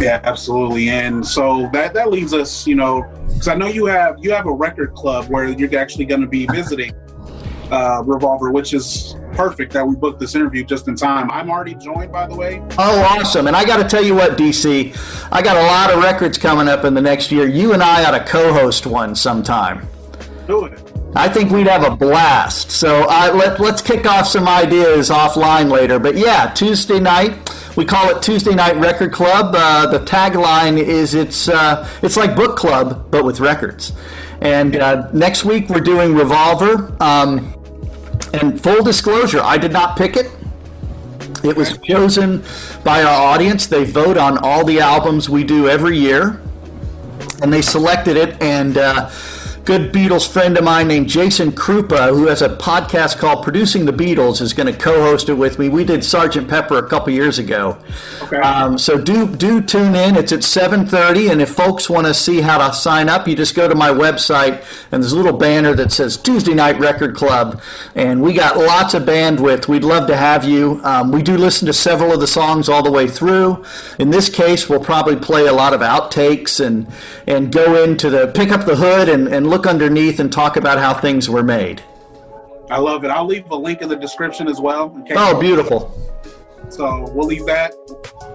Yeah, 0.00 0.20
absolutely. 0.22 0.90
And 0.90 1.26
so 1.26 1.68
that 1.72 1.92
that 1.94 2.10
leads 2.10 2.32
us, 2.32 2.68
you 2.68 2.76
know, 2.76 3.02
because 3.26 3.48
I 3.48 3.56
know 3.56 3.66
you 3.66 3.86
have 3.86 4.16
you 4.20 4.30
have 4.30 4.46
a 4.46 4.52
record 4.52 4.94
club 4.94 5.26
where 5.26 5.48
you're 5.48 5.76
actually 5.76 6.04
going 6.04 6.20
to 6.20 6.28
be 6.28 6.46
visiting 6.46 6.94
uh, 7.70 8.02
Revolver, 8.04 8.50
which 8.50 8.74
is 8.74 9.16
perfect 9.32 9.72
that 9.72 9.86
we 9.86 9.94
booked 9.94 10.20
this 10.20 10.34
interview 10.34 10.64
just 10.64 10.88
in 10.88 10.96
time. 10.96 11.30
I'm 11.30 11.50
already 11.50 11.74
joined, 11.74 12.12
by 12.12 12.26
the 12.26 12.34
way. 12.34 12.62
Oh, 12.78 13.18
awesome. 13.18 13.46
And 13.46 13.56
I 13.56 13.64
got 13.64 13.76
to 13.76 13.88
tell 13.88 14.02
you 14.02 14.14
what, 14.14 14.36
DC, 14.36 15.28
I 15.30 15.42
got 15.42 15.56
a 15.56 15.66
lot 15.66 15.92
of 15.92 16.02
records 16.02 16.38
coming 16.38 16.68
up 16.68 16.84
in 16.84 16.94
the 16.94 17.00
next 17.00 17.30
year. 17.30 17.46
You 17.46 17.72
and 17.72 17.82
I 17.82 18.04
ought 18.04 18.18
to 18.18 18.24
co 18.24 18.52
host 18.52 18.86
one 18.86 19.14
sometime. 19.14 19.86
Do 20.46 20.64
it. 20.64 20.80
I 21.14 21.28
think 21.28 21.50
we'd 21.50 21.66
have 21.66 21.84
a 21.84 21.96
blast. 21.96 22.70
So 22.70 23.06
uh, 23.08 23.32
let, 23.34 23.60
let's 23.60 23.80
kick 23.82 24.06
off 24.06 24.26
some 24.26 24.46
ideas 24.46 25.10
offline 25.10 25.70
later. 25.70 25.98
But 25.98 26.16
yeah, 26.16 26.52
Tuesday 26.52 27.00
night, 27.00 27.50
we 27.76 27.84
call 27.84 28.14
it 28.14 28.22
Tuesday 28.22 28.54
Night 28.54 28.76
Record 28.76 29.12
Club. 29.12 29.54
Uh, 29.56 29.86
the 29.86 30.00
tagline 30.00 30.78
is 30.78 31.14
it's, 31.14 31.48
uh, 31.48 31.88
it's 32.02 32.16
like 32.16 32.36
book 32.36 32.56
club, 32.56 33.10
but 33.10 33.24
with 33.24 33.40
records. 33.40 33.92
And 34.40 34.76
uh, 34.76 35.10
next 35.12 35.44
week 35.44 35.68
we're 35.68 35.80
doing 35.80 36.14
Revolver. 36.14 36.94
Um, 37.00 37.54
and 38.34 38.60
full 38.62 38.82
disclosure, 38.82 39.40
I 39.42 39.58
did 39.58 39.72
not 39.72 39.96
pick 39.96 40.16
it. 40.16 40.30
It 41.44 41.56
was 41.56 41.78
chosen 41.78 42.42
by 42.84 43.02
our 43.02 43.34
audience. 43.34 43.66
They 43.66 43.84
vote 43.84 44.16
on 44.16 44.38
all 44.38 44.64
the 44.64 44.80
albums 44.80 45.28
we 45.28 45.44
do 45.44 45.68
every 45.68 45.98
year. 45.98 46.40
and 47.42 47.52
they 47.52 47.62
selected 47.62 48.16
it 48.16 48.40
and. 48.42 48.78
Uh, 48.78 49.10
good 49.68 49.92
Beatles 49.92 50.26
friend 50.26 50.56
of 50.56 50.64
mine 50.64 50.88
named 50.88 51.10
Jason 51.10 51.52
Kruppa, 51.52 52.08
who 52.08 52.28
has 52.28 52.40
a 52.40 52.48
podcast 52.48 53.18
called 53.18 53.44
Producing 53.44 53.84
the 53.84 53.92
Beatles, 53.92 54.40
is 54.40 54.54
going 54.54 54.66
to 54.66 54.72
co-host 54.72 55.28
it 55.28 55.34
with 55.34 55.58
me. 55.58 55.68
We 55.68 55.84
did 55.84 56.02
Sergeant 56.02 56.48
Pepper 56.48 56.78
a 56.78 56.88
couple 56.88 57.12
years 57.12 57.38
ago. 57.38 57.76
Okay. 58.22 58.38
Um, 58.38 58.78
so 58.78 58.96
do 58.96 59.26
do 59.26 59.60
tune 59.60 59.94
in. 59.94 60.16
It's 60.16 60.32
at 60.32 60.40
7:30, 60.40 61.30
and 61.30 61.42
if 61.42 61.50
folks 61.50 61.90
want 61.90 62.06
to 62.06 62.14
see 62.14 62.40
how 62.40 62.66
to 62.66 62.74
sign 62.74 63.10
up, 63.10 63.28
you 63.28 63.36
just 63.36 63.54
go 63.54 63.68
to 63.68 63.74
my 63.74 63.90
website, 63.90 64.64
and 64.90 65.02
there's 65.02 65.12
a 65.12 65.16
little 65.16 65.36
banner 65.36 65.74
that 65.74 65.92
says 65.92 66.16
Tuesday 66.16 66.54
Night 66.54 66.78
Record 66.78 67.14
Club, 67.14 67.60
and 67.94 68.22
we 68.22 68.32
got 68.32 68.56
lots 68.56 68.94
of 68.94 69.02
bandwidth. 69.02 69.68
We'd 69.68 69.84
love 69.84 70.06
to 70.06 70.16
have 70.16 70.44
you. 70.44 70.80
Um, 70.82 71.12
we 71.12 71.22
do 71.22 71.36
listen 71.36 71.66
to 71.66 71.74
several 71.74 72.10
of 72.10 72.20
the 72.20 72.26
songs 72.26 72.70
all 72.70 72.82
the 72.82 72.90
way 72.90 73.06
through. 73.06 73.62
In 73.98 74.08
this 74.08 74.30
case, 74.30 74.66
we'll 74.66 74.80
probably 74.80 75.16
play 75.16 75.46
a 75.46 75.52
lot 75.52 75.74
of 75.74 75.82
outtakes 75.82 76.58
and 76.58 76.90
and 77.26 77.52
go 77.52 77.84
into 77.84 78.08
the 78.08 78.28
pick 78.28 78.50
up 78.50 78.64
the 78.64 78.76
hood 78.76 79.10
and, 79.10 79.28
and 79.28 79.46
look 79.46 79.57
look 79.58 79.66
underneath 79.66 80.20
and 80.20 80.32
talk 80.32 80.56
about 80.56 80.78
how 80.78 80.94
things 80.94 81.28
were 81.28 81.42
made. 81.42 81.82
I 82.70 82.78
love 82.78 83.04
it. 83.04 83.10
I'll 83.10 83.26
leave 83.26 83.50
a 83.50 83.56
link 83.56 83.82
in 83.82 83.88
the 83.88 83.96
description 83.96 84.46
as 84.46 84.60
well. 84.60 84.96
Oh, 85.16 85.40
beautiful. 85.40 86.00
So 86.68 87.10
we'll 87.12 87.26
leave 87.26 87.44
that. 87.46 87.74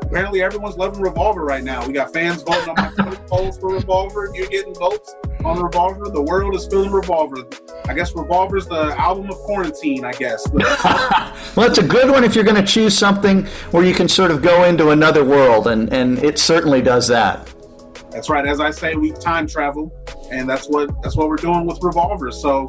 Apparently, 0.02 0.42
everyone's 0.42 0.76
loving 0.76 1.02
Revolver 1.02 1.46
right 1.46 1.64
now. 1.64 1.86
We 1.88 1.94
got 1.94 2.12
fans 2.12 2.42
voting 2.44 2.76
on 2.78 2.94
my 2.98 3.16
polls 3.28 3.58
for 3.58 3.74
Revolver. 3.74 4.32
You're 4.34 4.48
getting 4.48 4.76
votes 4.76 5.16
on 5.46 5.64
Revolver. 5.64 6.10
The 6.10 6.22
world 6.22 6.56
is 6.56 6.68
feeling 6.68 6.92
Revolver. 6.92 7.48
I 7.86 7.94
guess 7.94 8.14
Revolver's 8.14 8.66
the 8.66 8.94
album 9.00 9.30
of 9.30 9.38
quarantine, 9.38 10.04
I 10.04 10.12
guess. 10.12 10.46
well, 11.56 11.70
it's 11.70 11.78
a 11.78 11.88
good 11.88 12.12
one 12.12 12.26
if 12.26 12.36
you're 12.36 12.44
going 12.44 12.62
to 12.62 12.70
choose 12.70 12.98
something 12.98 13.46
where 13.72 13.86
you 13.86 13.94
can 13.94 14.10
sort 14.10 14.30
of 14.30 14.42
go 14.42 14.66
into 14.66 14.90
another 14.90 15.24
world, 15.24 15.68
and, 15.68 15.94
and 15.94 16.20
it 16.20 16.38
certainly 16.38 16.82
does 16.82 17.08
that. 17.08 17.48
That's 18.14 18.30
right. 18.30 18.46
As 18.46 18.60
I 18.60 18.70
say, 18.70 18.96
we 18.96 19.12
time 19.12 19.48
travel 19.48 19.92
and 20.32 20.48
that's 20.48 20.68
what 20.68 21.02
that's 21.02 21.16
what 21.16 21.28
we're 21.30 21.36
doing 21.36 21.66
with 21.66 21.80
Revolver. 21.82 22.32
So, 22.32 22.68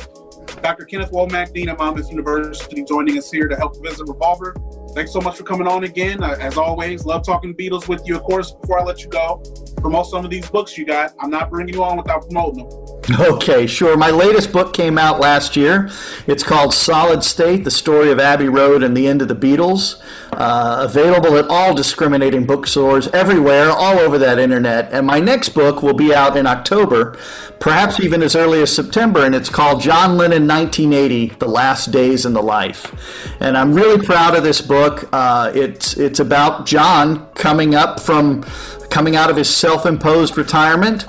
Dr. 0.63 0.87
Kenneth 0.87 1.11
Womack, 1.11 1.53
Dean 1.53 1.69
at 1.69 1.79
Monmouth 1.79 2.11
University, 2.11 2.83
joining 2.85 3.19
us 3.19 3.31
here 3.31 3.47
to 3.47 3.57
help 3.57 3.81
visit 3.83 4.09
Revolver. 4.09 4.55
Thanks 4.95 5.13
so 5.13 5.21
much 5.21 5.37
for 5.37 5.43
coming 5.43 5.67
on 5.67 5.83
again. 5.83 6.23
Uh, 6.23 6.37
as 6.39 6.57
always, 6.57 7.05
love 7.05 7.25
talking 7.25 7.53
Beatles 7.53 7.89
with 7.89 8.07
you. 8.07 8.15
Of 8.15 8.23
course, 8.23 8.53
before 8.53 8.79
I 8.79 8.85
let 8.85 9.03
you 9.03 9.09
go, 9.09 9.43
promote 9.79 10.07
some 10.07 10.25
of 10.25 10.31
these 10.31 10.49
books 10.49 10.79
you 10.79 10.87
got. 10.87 11.15
I'm 11.19 11.31
not 11.31 11.51
bringing 11.51 11.75
you 11.75 11.83
on 11.83 11.97
without 11.97 12.23
promoting 12.23 12.69
them. 12.69 12.95
Okay, 13.21 13.67
sure. 13.67 13.99
My 13.99 14.11
latest 14.11 14.51
book 14.51 14.73
came 14.73 14.97
out 14.97 15.21
last 15.21 15.57
year. 15.57 15.91
It's 16.27 16.43
called 16.43 16.73
Solid 16.73 17.23
State 17.23 17.65
The 17.65 17.71
Story 17.71 18.11
of 18.11 18.19
Abbey 18.19 18.49
Road 18.49 18.83
and 18.83 18.97
the 18.97 19.07
End 19.07 19.21
of 19.21 19.29
the 19.29 19.35
Beatles. 19.35 20.01
Uh, 20.33 20.79
available 20.89 21.37
at 21.37 21.47
all 21.49 21.75
discriminating 21.75 22.47
bookstores 22.47 23.09
everywhere, 23.09 23.71
all 23.71 23.99
over 23.99 24.19
that 24.19 24.39
internet. 24.39 24.91
And 24.93 25.07
my 25.07 25.21
next 25.21 25.51
book 25.51 25.83
will 25.83 25.95
be 25.95 26.15
out 26.15 26.37
in 26.37 26.47
October, 26.47 27.17
perhaps 27.61 28.01
even 28.01 28.23
as 28.23 28.35
early 28.35 28.61
as 28.63 28.75
September, 28.75 29.25
and 29.25 29.35
it's 29.35 29.49
called 29.49 29.81
John 29.81 30.17
Lennon 30.17 30.49
1980 30.49 31.37
The 31.39 31.47
Last 31.47 31.93
Days 31.93 32.27
in 32.27 32.33
the 32.33 32.43
Life. 32.43 32.93
And 33.39 33.57
I'm 33.57 33.75
really 33.75 34.05
proud 34.05 34.35
of 34.35 34.43
this 34.43 34.61
book. 34.61 34.84
Uh, 35.13 35.53
it's, 35.55 35.97
it's 35.97 36.21
about 36.21 36.67
John 36.67 37.27
coming 37.35 37.75
up 37.75 38.01
from 38.01 38.43
coming 38.91 39.17
out 39.17 39.29
of 39.31 39.37
his 39.37 39.55
self 39.55 39.87
imposed 39.87 40.37
retirement 40.37 41.07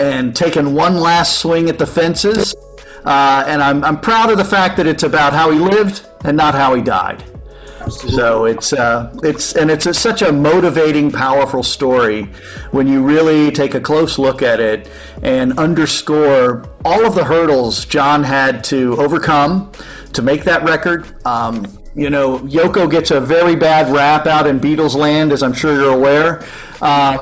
and 0.00 0.34
taking 0.34 0.74
one 0.74 0.96
last 0.96 1.38
swing 1.40 1.68
at 1.68 1.78
the 1.78 1.86
fences. 1.86 2.54
Uh, 3.04 3.44
and 3.46 3.62
I'm, 3.62 3.84
I'm 3.84 4.00
proud 4.00 4.30
of 4.30 4.38
the 4.38 4.44
fact 4.44 4.76
that 4.76 4.86
it's 4.86 5.02
about 5.02 5.32
how 5.32 5.50
he 5.50 5.58
lived 5.58 6.06
and 6.24 6.36
not 6.36 6.54
how 6.54 6.74
he 6.74 6.82
died. 6.82 7.24
Absolutely. 7.80 8.16
So 8.18 8.44
it's 8.44 8.72
uh, 8.72 9.18
it's 9.22 9.54
and 9.54 9.70
it's 9.70 9.86
a, 9.86 9.94
such 9.94 10.20
a 10.20 10.32
motivating, 10.32 11.10
powerful 11.10 11.62
story 11.62 12.24
when 12.70 12.86
you 12.86 13.02
really 13.02 13.50
take 13.50 13.74
a 13.74 13.80
close 13.80 14.18
look 14.18 14.42
at 14.42 14.60
it 14.60 14.90
and 15.22 15.58
underscore 15.58 16.68
all 16.84 17.06
of 17.06 17.14
the 17.14 17.24
hurdles 17.24 17.86
John 17.86 18.24
had 18.24 18.62
to 18.64 18.96
overcome 18.96 19.72
to 20.12 20.22
make 20.22 20.44
that 20.44 20.64
record. 20.64 21.06
Um, 21.24 21.77
you 21.98 22.10
know, 22.10 22.38
Yoko 22.38 22.88
gets 22.88 23.10
a 23.10 23.20
very 23.20 23.56
bad 23.56 23.92
rap 23.92 24.26
out 24.28 24.46
in 24.46 24.60
Beatles 24.60 24.94
land, 24.94 25.32
as 25.32 25.42
I'm 25.42 25.52
sure 25.52 25.74
you're 25.74 25.92
aware. 25.92 26.44
Uh, 26.80 27.18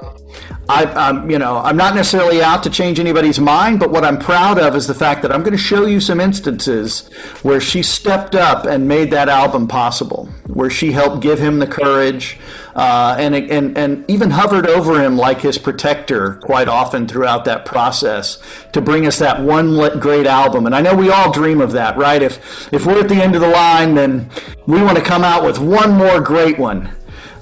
I, 0.68 1.10
am 1.10 1.30
you 1.30 1.38
know, 1.38 1.58
I'm 1.58 1.76
not 1.76 1.94
necessarily 1.94 2.42
out 2.42 2.62
to 2.64 2.70
change 2.70 2.98
anybody's 2.98 3.38
mind, 3.38 3.78
but 3.78 3.90
what 3.90 4.04
I'm 4.04 4.18
proud 4.18 4.58
of 4.58 4.74
is 4.74 4.86
the 4.86 4.94
fact 4.94 5.22
that 5.22 5.30
I'm 5.30 5.40
going 5.40 5.52
to 5.52 5.58
show 5.58 5.86
you 5.86 6.00
some 6.00 6.20
instances 6.20 7.08
where 7.42 7.60
she 7.60 7.82
stepped 7.82 8.34
up 8.34 8.66
and 8.66 8.88
made 8.88 9.12
that 9.12 9.28
album 9.28 9.68
possible, 9.68 10.26
where 10.46 10.70
she 10.70 10.90
helped 10.90 11.22
give 11.22 11.38
him 11.38 11.60
the 11.60 11.68
courage, 11.68 12.38
uh, 12.74 13.14
and 13.18 13.34
and 13.34 13.78
and 13.78 14.04
even 14.10 14.30
hovered 14.30 14.66
over 14.66 15.00
him 15.00 15.16
like 15.16 15.40
his 15.40 15.56
protector 15.56 16.34
quite 16.42 16.68
often 16.68 17.06
throughout 17.06 17.44
that 17.44 17.64
process 17.64 18.42
to 18.72 18.80
bring 18.80 19.06
us 19.06 19.18
that 19.20 19.40
one 19.40 19.76
great 20.00 20.26
album. 20.26 20.66
And 20.66 20.74
I 20.74 20.80
know 20.80 20.94
we 20.96 21.10
all 21.10 21.30
dream 21.30 21.60
of 21.60 21.72
that, 21.72 21.96
right? 21.96 22.20
If 22.20 22.72
if 22.72 22.86
we're 22.86 23.00
at 23.00 23.08
the 23.08 23.22
end 23.22 23.36
of 23.36 23.40
the 23.40 23.48
line, 23.48 23.94
then 23.94 24.28
we 24.66 24.82
want 24.82 24.98
to 24.98 25.04
come 25.04 25.22
out 25.22 25.44
with 25.44 25.60
one 25.60 25.92
more 25.92 26.20
great 26.20 26.58
one. 26.58 26.90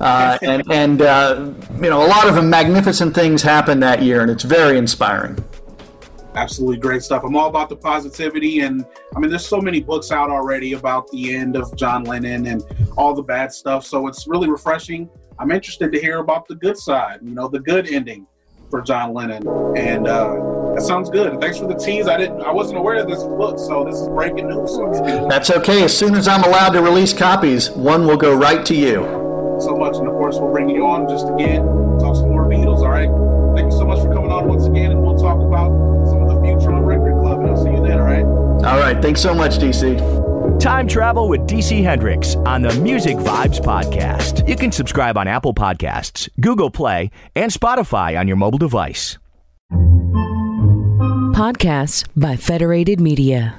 Uh, 0.01 0.39
and 0.43 0.63
and 0.71 1.03
uh, 1.03 1.53
you 1.77 1.91
know 1.91 2.05
a 2.05 2.09
lot 2.09 2.27
of 2.27 2.43
magnificent 2.45 3.15
things 3.15 3.43
happened 3.43 3.83
that 3.83 4.03
year, 4.03 4.23
and 4.23 4.31
it's 4.31 4.45
very 4.45 4.79
inspiring. 4.79 5.43
Absolutely 6.35 6.79
great 6.79 7.03
stuff. 7.03 7.23
I'm 7.25 7.37
all 7.37 7.49
about 7.49 7.69
the 7.69 7.77
positivity, 7.77 8.61
and 8.61 8.85
I 9.15 9.21
mean, 9.21 9.31
there's 9.31 9.47
so 9.47 9.61
many 9.61 9.81
books 9.81 10.11
out 10.11 10.31
already 10.31 10.73
about 10.73 11.09
the 11.11 11.35
end 11.35 11.57
of 11.57 11.75
John 11.77 12.03
Lennon 12.03 12.47
and 12.47 12.65
all 12.97 13.15
the 13.15 13.23
bad 13.23 13.53
stuff. 13.53 13.87
So 13.87 14.09
it's 14.09 14.27
really 14.27 14.51
refreshing. 14.51 15.09
I'm 15.39 15.53
interested 15.53 15.93
to 15.93 16.01
hear 16.01 16.19
about 16.19 16.49
the 16.49 16.57
good 16.57 16.77
side, 16.77 17.21
you 17.23 17.35
know, 17.35 17.47
the 17.47 17.61
good 17.61 17.89
ending 17.89 18.27
for 18.71 18.83
John 18.83 19.15
Lennon, 19.15 19.47
and 19.77 20.09
uh, 20.09 20.73
that 20.75 20.83
sounds 20.83 21.09
good. 21.09 21.41
thanks 21.41 21.59
for 21.59 21.69
the 21.69 21.75
tease. 21.75 22.09
I 22.09 22.17
didn't, 22.17 22.43
I 22.43 22.51
wasn't 22.51 22.79
aware 22.79 22.97
of 22.97 23.09
this 23.09 23.23
book, 23.23 23.61
so 23.61 23.85
this 23.85 23.95
is 23.95 24.09
breaking 24.09 24.49
news. 24.49 24.71
So 24.75 25.29
That's 25.29 25.51
okay. 25.51 25.85
As 25.85 25.97
soon 25.97 26.17
as 26.17 26.27
I'm 26.27 26.43
allowed 26.43 26.71
to 26.71 26.83
release 26.83 27.13
copies, 27.13 27.71
one 27.71 28.09
will 28.09 28.17
go 28.17 28.35
right 28.35 28.67
to 28.67 28.75
you 28.75 29.24
so 29.61 29.77
much. 29.77 29.97
And 29.97 30.09
of 30.09 30.15
course, 30.15 30.37
we'll 30.39 30.53
bring 30.53 30.69
you 30.69 30.87
on 30.87 31.09
just 31.09 31.29
again, 31.29 31.63
talk 31.99 32.17
some 32.17 32.31
more 32.31 32.49
Beatles. 32.49 32.81
All 32.81 32.91
right. 32.91 33.11
Thank 33.57 33.73
you 33.73 33.79
so 33.79 33.87
much 33.87 34.01
for 34.01 34.13
coming 34.13 34.33
on 34.33 34.49
once 34.49 34.67
again, 34.67 34.91
and 34.91 35.01
we'll 35.03 35.17
talk 35.17 35.39
about 35.39 35.71
some 36.09 36.23
of 36.23 36.29
the 36.29 36.41
future 36.43 36.73
on 36.73 36.85
Record 36.85 37.21
Club. 37.23 37.41
And 37.41 37.51
I'll 37.51 37.63
see 37.63 37.71
you 37.71 37.83
then. 37.83 38.01
All 38.01 38.07
right. 38.07 38.25
All 38.25 38.81
right. 38.81 39.01
Thanks 39.01 39.21
so 39.21 39.35
much, 39.35 39.59
DC. 39.59 40.61
Time 40.61 40.87
travel 40.87 41.29
with 41.29 41.43
DC 41.43 41.83
Hendrix 41.83 42.37
on 42.37 42.63
the 42.63 42.75
Music 42.81 43.17
Vibes 43.17 43.61
podcast. 43.61 44.47
You 44.49 44.57
can 44.57 44.73
subscribe 44.73 45.17
on 45.17 45.27
Apple 45.27 45.55
Podcasts, 45.55 46.29
Google 46.41 46.71
Play, 46.71 47.11
and 47.35 47.51
Spotify 47.51 48.19
on 48.19 48.29
your 48.29 48.37
mobile 48.37 48.59
device. 48.59 49.19
Podcasts 51.35 52.07
by 52.17 52.37
Federated 52.37 53.01
Media. 53.01 53.59